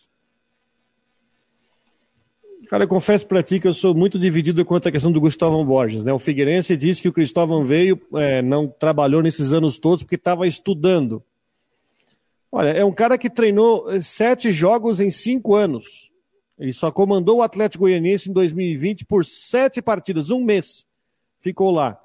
[2.70, 5.66] Cara, eu confesso para ti que eu sou muito dividido quanto à questão do Gustavo
[5.66, 6.04] Borges.
[6.04, 6.14] Né?
[6.14, 10.46] O Figueirense disse que o Cristóvão veio, é, não trabalhou nesses anos todos porque estava
[10.46, 11.24] estudando.
[12.52, 16.12] Olha, é um cara que treinou eh, sete jogos em cinco anos.
[16.60, 20.86] Ele só comandou o Atlético Goianiense em 2020 por sete partidas, um mês.
[21.42, 22.00] Ficou lá.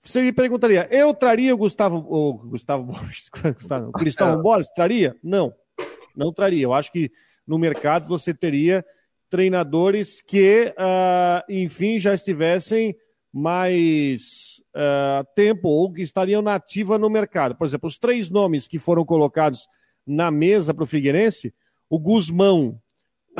[0.00, 3.28] Você me perguntaria, eu traria o Gustavo, o Gustavo Borges,
[3.88, 4.42] o Cristóvão é.
[4.42, 4.72] Borges?
[4.74, 5.14] Traria?
[5.22, 5.52] Não,
[6.16, 6.62] não traria.
[6.62, 7.12] Eu acho que
[7.46, 8.82] no mercado você teria
[9.32, 12.94] treinadores que, uh, enfim, já estivessem
[13.32, 17.56] mais uh, tempo ou que estariam na ativa no mercado.
[17.56, 19.66] Por exemplo, os três nomes que foram colocados
[20.06, 21.54] na mesa para o Figueirense,
[21.88, 22.78] o Guzmão,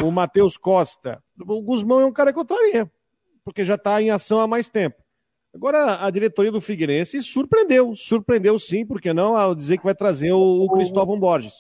[0.03, 1.23] o Matheus Costa.
[1.39, 2.91] O Guzmão é um cara que eu traria,
[3.45, 4.97] porque já está em ação há mais tempo.
[5.55, 10.33] Agora, a diretoria do Figueirense surpreendeu, surpreendeu sim, porque não ao dizer que vai trazer
[10.33, 11.53] o, o Cristóvão Borges.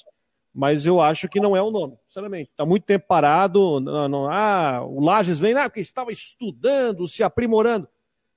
[0.54, 2.50] Mas eu acho que não é o nome, sinceramente.
[2.50, 3.80] Está muito tempo parado.
[3.80, 7.88] Não, não, ah, o Lages vem, ah, porque estava estudando, se aprimorando.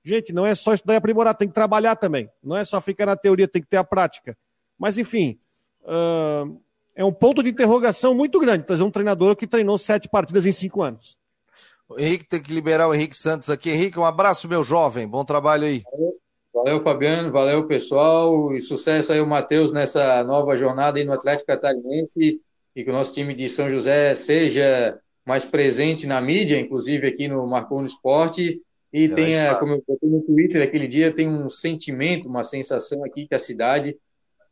[0.02, 2.30] Gente, não é só estudar e aprimorar, tem que trabalhar também.
[2.42, 4.38] Não é só ficar na teoria, tem que ter a prática.
[4.78, 5.38] Mas, enfim,
[5.82, 6.58] uh,
[6.94, 10.52] é um ponto de interrogação muito grande trazer um treinador que treinou sete partidas em
[10.52, 11.18] cinco anos.
[11.88, 13.70] O Henrique tem que liberar o Henrique Santos aqui.
[13.70, 15.06] Henrique, um abraço, meu jovem.
[15.06, 15.82] Bom trabalho aí.
[15.90, 16.14] Valeu,
[16.56, 17.30] valeu Fabiano.
[17.30, 18.54] Valeu, pessoal.
[18.54, 22.40] E sucesso aí, o Matheus, nessa nova jornada aí no Atlético Catarinense.
[22.74, 27.28] E que o nosso time de São José seja mais presente na mídia, inclusive aqui
[27.28, 28.60] no Marcou no Esporte
[28.92, 33.04] e tem, a, como eu botei no Twitter aquele dia, tem um sentimento, uma sensação
[33.04, 33.96] aqui que a cidade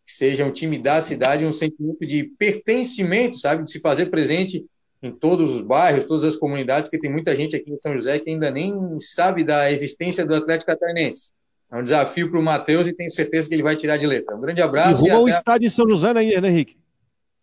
[0.05, 3.64] seja um time da cidade, um sentimento de pertencimento, sabe?
[3.64, 4.66] De se fazer presente
[5.02, 8.18] em todos os bairros, todas as comunidades, que tem muita gente aqui em São José
[8.18, 11.30] que ainda nem sabe da existência do Atlético Catarinense.
[11.74, 14.36] É um desafio para o Matheus e tenho certeza que ele vai tirar de letra.
[14.36, 15.04] Um grande abraço.
[15.04, 16.78] E rumo ao estádio de São José, né, Henrique?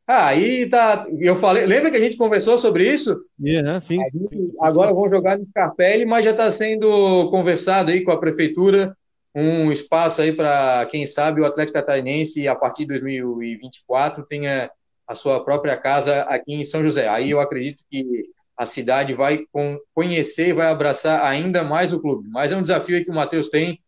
[0.07, 1.05] Ah, aí tá.
[1.19, 3.25] Eu falei, lembra que a gente conversou sobre isso?
[3.37, 4.53] Yeah, sim, sim.
[4.61, 8.95] Agora vão jogar no Scarpelli, mas já está sendo conversado aí com a prefeitura
[9.35, 14.69] um espaço aí para quem sabe o Atlético Catarinense a partir de 2024 tenha
[15.07, 17.07] a sua própria casa aqui em São José.
[17.07, 19.45] Aí eu acredito que a cidade vai
[19.93, 22.29] conhecer e vai abraçar ainda mais o clube.
[22.29, 23.79] Mas é um desafio que o Matheus tem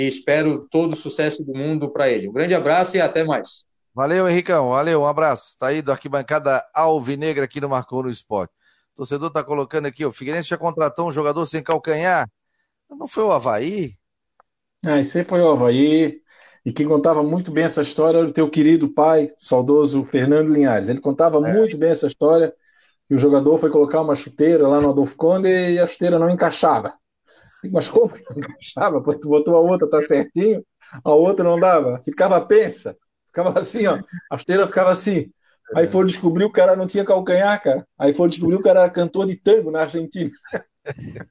[0.00, 2.28] e espero todo o sucesso do mundo para ele.
[2.28, 3.64] Um grande abraço e até mais.
[3.94, 4.70] Valeu, Henricão.
[4.70, 5.58] Valeu, um abraço.
[5.58, 8.52] Tá aí do arquibancada Alvinegra aqui no Marcou no Esporte.
[8.94, 12.26] O torcedor tá colocando aqui, o Figueirense já contratou um jogador sem calcanhar.
[12.88, 13.94] Não foi o Havaí?
[14.86, 16.20] Ah, esse aí foi o Havaí.
[16.64, 20.88] E quem contava muito bem essa história era o teu querido pai, saudoso Fernando Linhares.
[20.88, 21.52] Ele contava é.
[21.52, 22.54] muito bem essa história,
[23.06, 26.30] que o jogador foi colocar uma chuteira lá no Adolfo Conde e a chuteira não
[26.30, 26.94] encaixava.
[27.72, 29.00] Mas como não encaixava?
[29.02, 30.64] Pô, tu botou a outra, tá certinho,
[31.04, 32.00] a outra não dava.
[32.00, 32.96] Ficava pensa.
[33.26, 33.98] Ficava assim, ó.
[34.30, 35.30] A esteira ficava assim.
[35.74, 37.86] Aí foi descobrir o cara não tinha calcanhar, cara.
[37.98, 40.30] Aí foi descobrir o cara era cantor de tango na Argentina.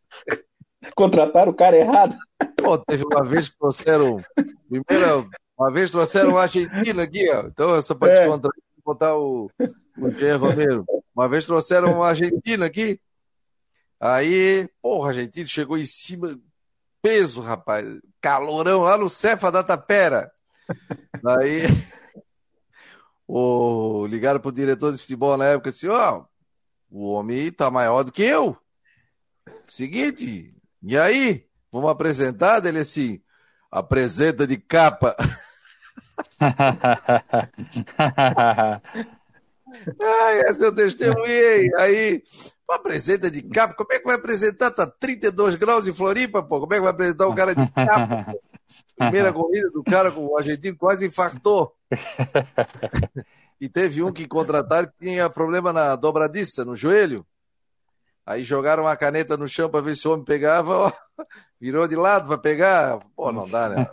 [0.95, 2.15] Contrataram o cara errado.
[2.55, 4.23] Pô, teve uma vez que trouxeram.
[4.69, 5.25] Primeira,
[5.57, 7.47] uma vez trouxeram uma Argentina aqui, ó.
[7.47, 8.29] Então, essa para é.
[8.29, 8.51] te
[8.85, 9.51] botar o,
[9.97, 10.85] o Jean Romero.
[11.13, 12.99] Uma vez trouxeram uma Argentina aqui.
[13.99, 16.39] Aí, porra, Argentina chegou em cima,
[17.01, 17.85] peso, rapaz.
[18.21, 20.31] Calorão lá no Cefa da Tapera.
[21.21, 21.63] Daí
[23.27, 26.25] o, ligaram pro diretor de futebol na época e disse, ó, oh,
[26.89, 28.57] o homem tá maior do que eu.
[29.67, 31.45] Seguinte, e aí?
[31.71, 32.65] Vamos apresentar?
[32.65, 33.21] Ele assim,
[33.71, 35.15] apresenta de capa.
[40.01, 41.69] Ai, esse eu testemunhei.
[41.77, 42.23] Aí,
[42.73, 43.73] apresenta de capa.
[43.73, 44.71] Como é que vai apresentar?
[44.71, 46.59] Tá 32 graus em Floripa, pô.
[46.59, 48.35] Como é que vai apresentar um cara de capa?
[48.97, 51.73] Primeira corrida do cara com o argentino quase infartou.
[53.59, 57.25] e teve um que contrataram que tinha problema na dobradiça, no joelho.
[58.25, 60.91] Aí jogaram uma caneta no chão para ver se o homem pegava, ó,
[61.59, 62.99] virou de lado para pegar.
[63.15, 63.87] Pô, não dá, né?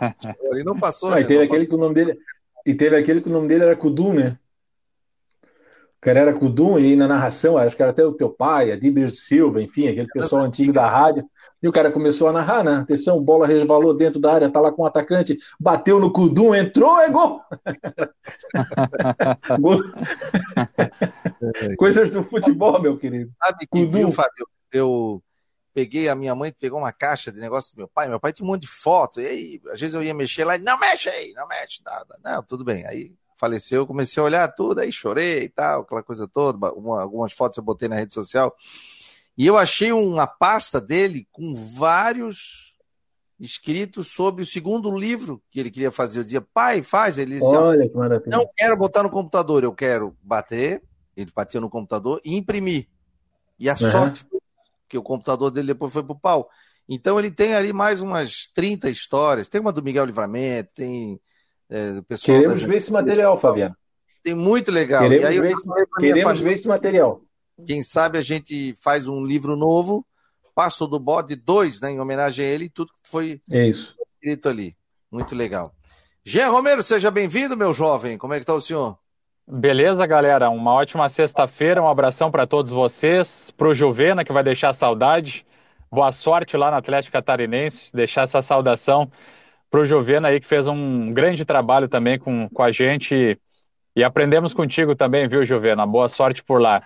[0.52, 1.10] Ele não passou.
[1.10, 1.22] Né?
[1.22, 1.68] e, teve não aquele passou.
[1.68, 2.18] Que o nome dele,
[2.66, 4.38] e teve aquele que o nome dele era Kudu, né?
[6.00, 9.14] Cara era Kudum, e na narração, acho que era até o teu pai, a Dibir
[9.14, 11.24] Silva, enfim, aquele pessoal antigo da rádio.
[11.62, 12.76] E o cara começou a narrar, né?
[12.76, 17.00] Atenção, bola resvalou dentro da área, tá lá com o atacante, bateu no Kudum, entrou,
[17.00, 17.40] é gol!
[19.60, 19.82] gol.
[21.76, 23.30] Coisas do futebol, meu querido.
[23.42, 24.46] Sabe que viu, Fábio?
[24.72, 25.22] Eu
[25.76, 28.08] peguei a minha mãe pegou uma caixa de negócio do meu pai.
[28.08, 29.20] Meu pai tinha um monte de foto.
[29.20, 32.18] E aí, às vezes eu ia mexer lá, ele não mexe aí, não mexe nada.
[32.24, 32.86] Não, tudo bem.
[32.86, 36.72] Aí faleceu, eu comecei a olhar tudo, aí chorei e tal, aquela coisa toda.
[36.72, 38.54] Uma, algumas fotos eu botei na rede social.
[39.36, 42.74] E eu achei uma pasta dele com vários
[43.38, 46.18] escritos sobre o segundo livro que ele queria fazer.
[46.18, 47.18] Eu dizia, pai, faz.
[47.18, 48.36] Ele dizia, Olha que maravilha.
[48.36, 50.82] não quero botar no computador, eu quero bater.
[51.14, 52.88] Ele batia no computador e imprimir.
[53.58, 53.90] E a uhum.
[53.90, 54.40] sorte foi
[54.88, 56.48] que o computador dele depois foi pro pau.
[56.88, 59.48] Então ele tem ali mais umas 30 histórias.
[59.48, 61.20] Tem uma do Miguel Livramento, tem
[61.70, 62.38] é, pessoal.
[62.38, 62.68] Queremos das...
[62.68, 63.76] ver esse material, Fabiano.
[64.22, 65.02] Tem muito legal.
[65.02, 65.68] Queremos, aí, ver, esse...
[65.98, 67.22] Queremos ver esse material.
[67.66, 70.04] Quem sabe a gente faz um livro novo,
[70.54, 73.94] Passo do Bode 2, né, em homenagem a ele, tudo que foi é isso.
[74.14, 74.76] escrito ali.
[75.10, 75.72] Muito legal.
[76.24, 78.18] Jean Romero, seja bem-vindo, meu jovem.
[78.18, 78.98] Como é que está o senhor?
[79.46, 80.50] Beleza, galera?
[80.50, 85.46] Uma ótima sexta-feira, um abração para todos vocês, para o Juvena, que vai deixar saudade.
[85.88, 89.10] Boa sorte lá no Atlético Catarinense, deixar essa saudação
[89.76, 93.38] para o Juvena aí, que fez um grande trabalho também com, com a gente.
[93.94, 95.84] E aprendemos contigo também, viu, Juvena?
[95.84, 96.82] Boa sorte por lá.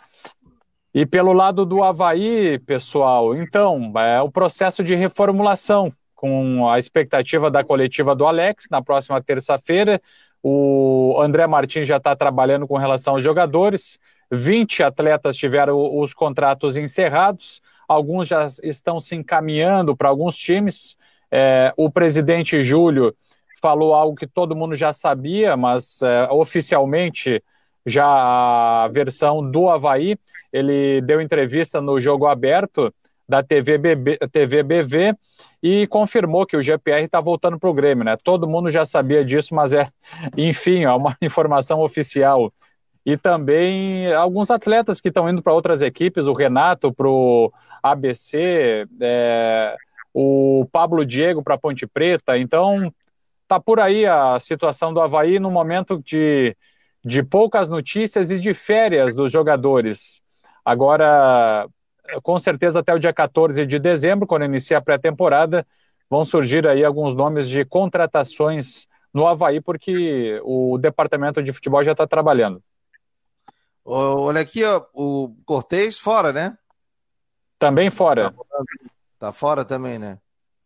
[0.93, 7.49] E pelo lado do Havaí, pessoal, então, é o processo de reformulação, com a expectativa
[7.49, 10.03] da coletiva do Alex na próxima terça-feira.
[10.43, 14.01] O André Martins já está trabalhando com relação aos jogadores.
[14.32, 20.97] 20 atletas tiveram os contratos encerrados, alguns já estão se encaminhando para alguns times.
[21.31, 23.14] É, o presidente Júlio
[23.61, 27.43] falou algo que todo mundo já sabia, mas é, oficialmente
[27.85, 30.16] já a versão do Havaí.
[30.53, 32.93] Ele deu entrevista no Jogo Aberto
[33.28, 35.14] da TV, BB, TV BV
[35.62, 38.16] e confirmou que o GPR está voltando para o Grêmio, né?
[38.22, 39.87] Todo mundo já sabia disso, mas é,
[40.37, 42.53] enfim, é uma informação oficial.
[43.07, 47.53] E também alguns atletas que estão indo para outras equipes, o Renato para o
[47.83, 49.76] ABC, é,
[50.13, 52.37] o Pablo Diego para Ponte Preta.
[52.37, 52.93] Então,
[53.47, 56.57] tá por aí a situação do Havaí no momento de,
[57.05, 60.21] de poucas notícias e de férias dos jogadores.
[60.65, 61.67] Agora,
[62.23, 65.67] com certeza até o dia 14 de dezembro, quando inicia a pré-temporada,
[66.09, 71.93] vão surgir aí alguns nomes de contratações no Havaí, porque o departamento de futebol já
[71.93, 72.63] está trabalhando.
[73.85, 76.57] Olha aqui, ó, o Cortez fora, né?
[77.59, 78.33] Também fora.
[79.21, 80.18] Tá, fora também, né?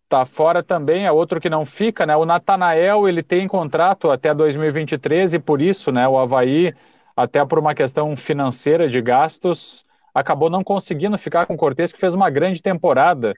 [0.09, 2.17] Tá fora também, é outro que não fica, né?
[2.17, 6.73] O Natanael, ele tem contrato até 2023 e por isso, né, o Havaí,
[7.17, 9.85] até por uma questão financeira de gastos,
[10.15, 13.35] acabou não conseguindo ficar com o Cortez, que fez uma grande temporada.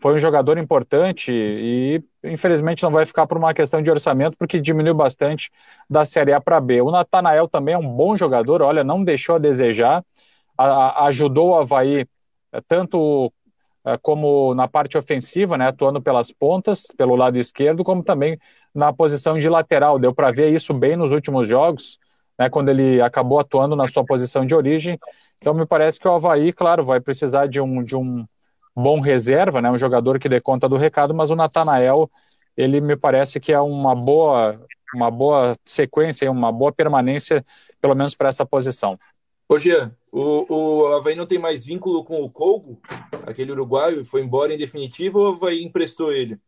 [0.00, 4.60] Foi um jogador importante e, infelizmente, não vai ficar por uma questão de orçamento, porque
[4.60, 5.50] diminuiu bastante
[5.88, 6.82] da Série A para B.
[6.82, 10.04] O Natanael também é um bom jogador, olha, não deixou a desejar,
[10.58, 12.06] a, a, ajudou o Havaí
[12.52, 13.32] eh, tanto
[14.02, 18.38] como na parte ofensiva, né, atuando pelas pontas, pelo lado esquerdo, como também
[18.74, 19.98] na posição de lateral.
[19.98, 21.98] Deu para ver isso bem nos últimos jogos
[22.38, 24.98] né, quando ele acabou atuando na sua posição de origem.
[25.38, 28.24] Então me parece que o Havaí, claro, vai precisar de um, de um
[28.74, 32.08] bom reserva, né, um jogador que dê conta do recado, mas o Natanael,
[32.56, 34.60] ele me parece que é uma boa,
[34.94, 37.44] uma boa sequência, uma boa permanência,
[37.80, 38.98] pelo menos para essa posição.
[39.48, 42.78] Ô Jean, o, o Havaí não tem mais vínculo com o Colgo,
[43.26, 46.38] aquele uruguaio, foi embora em definitivo ou o Havaí emprestou ele?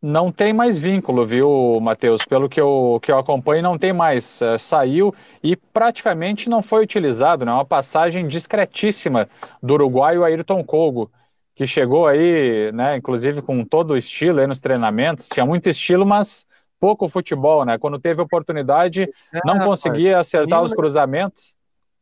[0.00, 2.24] Não tem mais vínculo, viu, Matheus?
[2.24, 4.40] Pelo que eu, que eu acompanho, não tem mais.
[4.40, 7.44] É, saiu e praticamente não foi utilizado.
[7.44, 7.52] Né?
[7.52, 9.28] Uma passagem discretíssima
[9.60, 11.10] do uruguaio Ayrton Colgo,
[11.54, 15.28] que chegou aí, né, inclusive com todo o estilo aí nos treinamentos.
[15.28, 16.46] Tinha muito estilo, mas
[16.78, 17.76] pouco futebol, né?
[17.76, 19.08] Quando teve oportunidade,
[19.44, 21.56] não é, conseguia acertar os cruzamentos.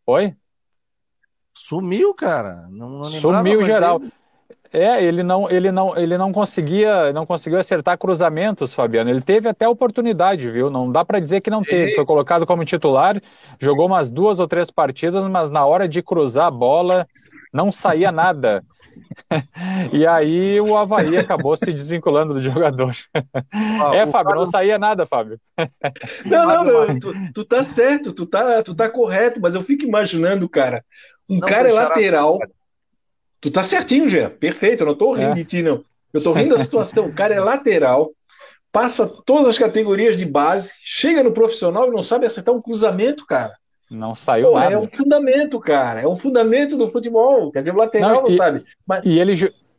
[0.07, 0.35] Oi?
[1.57, 2.69] Sumiu, cara.
[2.71, 3.99] Não, não Sumiu geral.
[3.99, 4.13] Dele.
[4.73, 9.09] É, ele não, ele não, ele não conseguia, não conseguiu acertar cruzamentos, Fabiano.
[9.09, 10.69] Ele teve até oportunidade, viu?
[10.69, 11.95] Não dá para dizer que não teve.
[11.95, 13.21] Foi colocado como titular,
[13.59, 17.07] jogou umas duas ou três partidas, mas na hora de cruzar a bola
[17.53, 18.63] não saía nada.
[19.93, 22.93] e aí o Havaí acabou se desvinculando do jogador.
[23.53, 24.37] Ah, é, Fábio, cara...
[24.37, 25.41] não saía nada, Fábio.
[26.25, 29.85] Não, não, não tu, tu tá certo, tu tá, tu tá correto, mas eu fico
[29.85, 30.85] imaginando, cara,
[31.29, 32.39] um não cara é lateral.
[33.41, 34.29] Tu tá certinho, Gé.
[34.29, 34.83] Perfeito.
[34.83, 35.35] Eu não tô rindo é.
[35.35, 35.83] de ti, não.
[36.13, 37.07] Eu tô rindo da situação.
[37.07, 38.11] O cara é lateral,
[38.73, 43.27] passa todas as categorias de base, chega no profissional e não sabe acertar um cruzamento,
[43.27, 43.55] cara.
[43.91, 44.73] Não saiu Pô, nada.
[44.75, 46.01] É um fundamento, cara.
[46.01, 47.53] É um fundamento do futebol.
[47.53, 48.65] Quer dizer, o lateral não, e, sabe.
[48.87, 49.05] Mas...
[49.05, 49.33] E ele,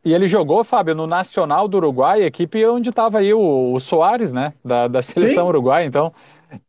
[0.06, 4.32] e ele jogou, Fábio, no Nacional do Uruguai, equipe onde estava aí o, o Soares,
[4.32, 4.54] né?
[4.64, 5.50] Da, da seleção Sim.
[5.50, 5.86] uruguaia.
[5.86, 6.14] Então,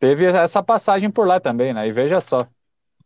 [0.00, 1.86] teve essa passagem por lá também, né?
[1.86, 2.46] E veja só.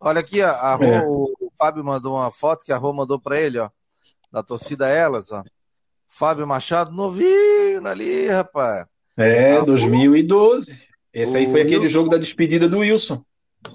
[0.00, 1.04] Olha aqui, a, a é.
[1.06, 3.70] o Fábio mandou uma foto que a Rô mandou para ele, ó.
[4.30, 5.42] Da torcida Elas, ó.
[6.08, 8.86] Fábio Machado novinho ali, rapaz.
[9.16, 10.88] É, a 2012.
[11.12, 13.22] Esse aí foi aquele jogo da despedida do Wilson.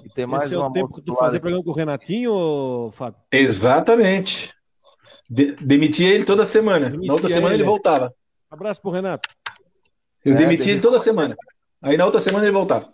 [0.04, 3.20] E tem mais Esse é o tempo que tu fazia programa com o Renatinho, Fábio?
[3.32, 4.52] Exatamente.
[5.30, 6.90] De demitia ele toda semana.
[6.90, 8.14] Demitia na outra semana ele, ele voltava.
[8.50, 9.28] Abraço pro Renato.
[10.24, 11.36] Eu é, demitia ele toda semana.
[11.80, 12.88] Aí na outra semana ele voltava.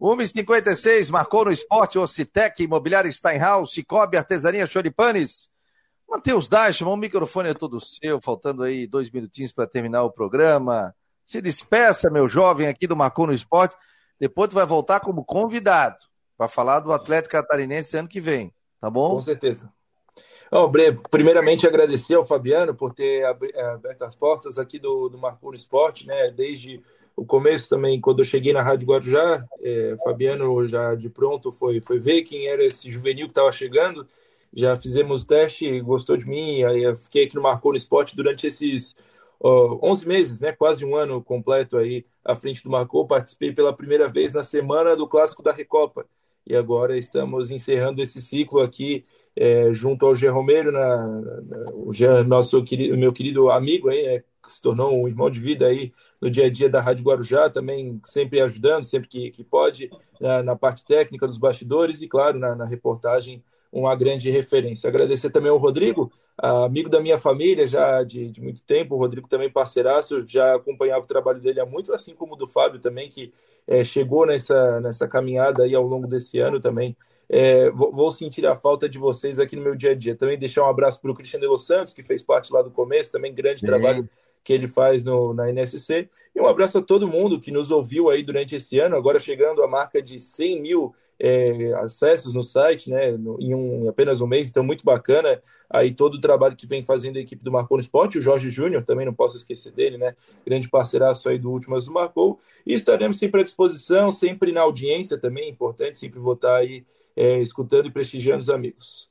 [0.00, 5.50] 1h56, marcou no esporte Ocitec, Imobiliário Steinhaus, Cicobi, Artesania Choripanes.
[6.08, 10.94] Matheus Deichmann, o microfone é todo seu, faltando aí dois minutinhos para terminar o programa.
[11.26, 13.76] Se despeça, meu jovem, aqui do Marcou no Esporte.
[14.18, 15.98] Depois tu vai voltar como convidado
[16.36, 19.10] para falar do Atlético Catarinense ano que vem, tá bom?
[19.10, 19.70] Com certeza.
[20.50, 20.70] Oh,
[21.10, 25.56] primeiramente agradecer ao Fabiano por ter eh, aberto as portas aqui do, do Marcou no
[25.56, 26.30] Esporte, né?
[26.30, 26.82] Desde
[27.18, 31.80] o começo também, quando eu cheguei na Rádio Guarujá, é, Fabiano já de pronto foi,
[31.80, 34.06] foi ver quem era esse juvenil que estava chegando.
[34.54, 38.14] Já fizemos o teste, gostou de mim, aí eu fiquei aqui no Marcou no Esporte
[38.14, 38.96] durante esses
[39.42, 44.08] 11 meses, né, quase um ano completo aí à frente do Marcou, participei pela primeira
[44.08, 46.06] vez na semana do Clássico da Recopa.
[46.46, 49.04] E agora estamos encerrando esse ciclo aqui
[49.36, 54.06] é, junto ao Gê Romero, na, na, o Jean, nosso querido, meu querido amigo aí,
[54.06, 57.04] é, que se tornou um irmão de vida aí no dia a dia da Rádio
[57.04, 62.08] Guarujá, também sempre ajudando, sempre que, que pode, na, na parte técnica dos bastidores e,
[62.08, 64.88] claro, na, na reportagem uma grande referência.
[64.88, 69.28] Agradecer também ao Rodrigo, amigo da minha família já de, de, muito tempo, o Rodrigo
[69.28, 73.08] também parceiraço, já acompanhava o trabalho dele há muito, assim como o do Fábio também,
[73.08, 73.32] que
[73.66, 76.96] é, chegou nessa, nessa caminhada aí ao longo desse ano também.
[77.30, 80.16] É, vou, vou, sentir a falta de vocês aqui no meu dia a dia.
[80.16, 82.70] Também deixar um abraço para o Cristiano de Los Santos, que fez parte lá do
[82.70, 84.08] começo, também grande trabalho
[84.48, 86.08] que ele faz no, na NSC.
[86.34, 89.62] E um abraço a todo mundo que nos ouviu aí durante esse ano, agora chegando
[89.62, 94.22] à marca de 100 mil é, acessos no site, né, no, em, um, em, apenas
[94.22, 95.38] um mês, então muito bacana
[95.68, 98.48] aí todo o trabalho que vem fazendo a equipe do Marcou no Esporte, o Jorge
[98.48, 102.72] Júnior, também não posso esquecer dele, né, grande parceiraço aí do Últimas do Marcou, e
[102.72, 107.88] estaremos sempre à disposição, sempre na audiência também, é importante sempre votar aí é, escutando
[107.88, 109.10] e prestigiando os amigos.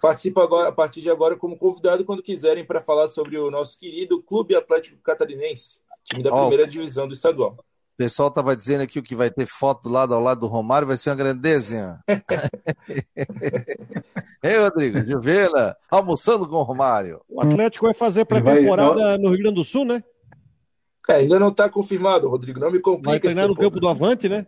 [0.00, 3.78] Participo agora, a partir de agora como convidado quando quiserem para falar sobre o nosso
[3.78, 6.40] querido Clube Atlético Catarinense, time da oh.
[6.40, 7.56] primeira divisão do estadual.
[7.58, 10.46] O pessoal estava dizendo aqui o que vai ter foto do lado ao lado do
[10.46, 11.98] Romário, vai ser uma grandeza.
[14.42, 17.22] Ei, Rodrigo, Juvena, almoçando com o Romário.
[17.26, 20.04] O Atlético vai fazer pré-temporada no Rio Grande do Sul, né?
[21.08, 22.60] É, ainda não está confirmado, Rodrigo.
[22.60, 23.10] Não me complica.
[23.10, 24.46] Vai treinar no campo do Avante, né?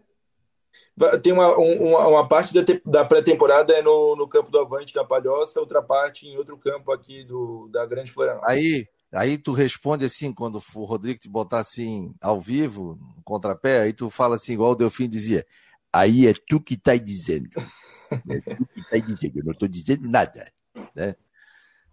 [1.23, 5.05] Tem uma, uma, uma parte da, da pré-temporada é no, no campo do Avante da
[5.05, 8.53] Palhoça, outra parte em outro campo aqui do, da Grande Florianópolis.
[8.53, 13.81] Aí, Aí tu responde assim, quando o Rodrigo te botar assim ao vivo, no contrapé,
[13.81, 15.47] aí tu fala assim, igual o Delfim dizia,
[15.91, 17.49] aí é tu que tá dizendo.
[18.11, 20.51] É tu que tá dizendo, eu não tô dizendo nada.
[20.95, 21.15] Né?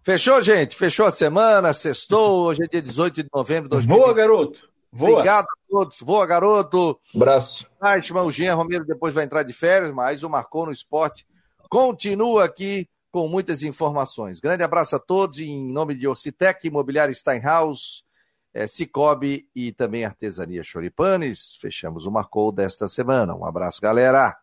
[0.02, 0.74] Fechou, gente?
[0.74, 4.00] Fechou a semana, sextou, hoje é dia 18 de novembro de 2020.
[4.00, 4.66] Boa, garoto!
[4.90, 5.10] Voa.
[5.10, 5.98] Obrigado todos.
[6.00, 6.98] Voa, garoto.
[7.14, 7.68] Abraço.
[7.80, 11.26] Aitman, o Jean Romero depois vai entrar de férias, mas o Marcou no Esporte
[11.68, 14.40] continua aqui com muitas informações.
[14.40, 18.04] Grande abraço a todos, em nome de Ocitec, Imobiliário Steinhaus,
[18.52, 21.56] é, Cicobi e também Artesania Choripanes.
[21.60, 23.34] Fechamos o Marcou desta semana.
[23.34, 24.36] Um abraço, galera.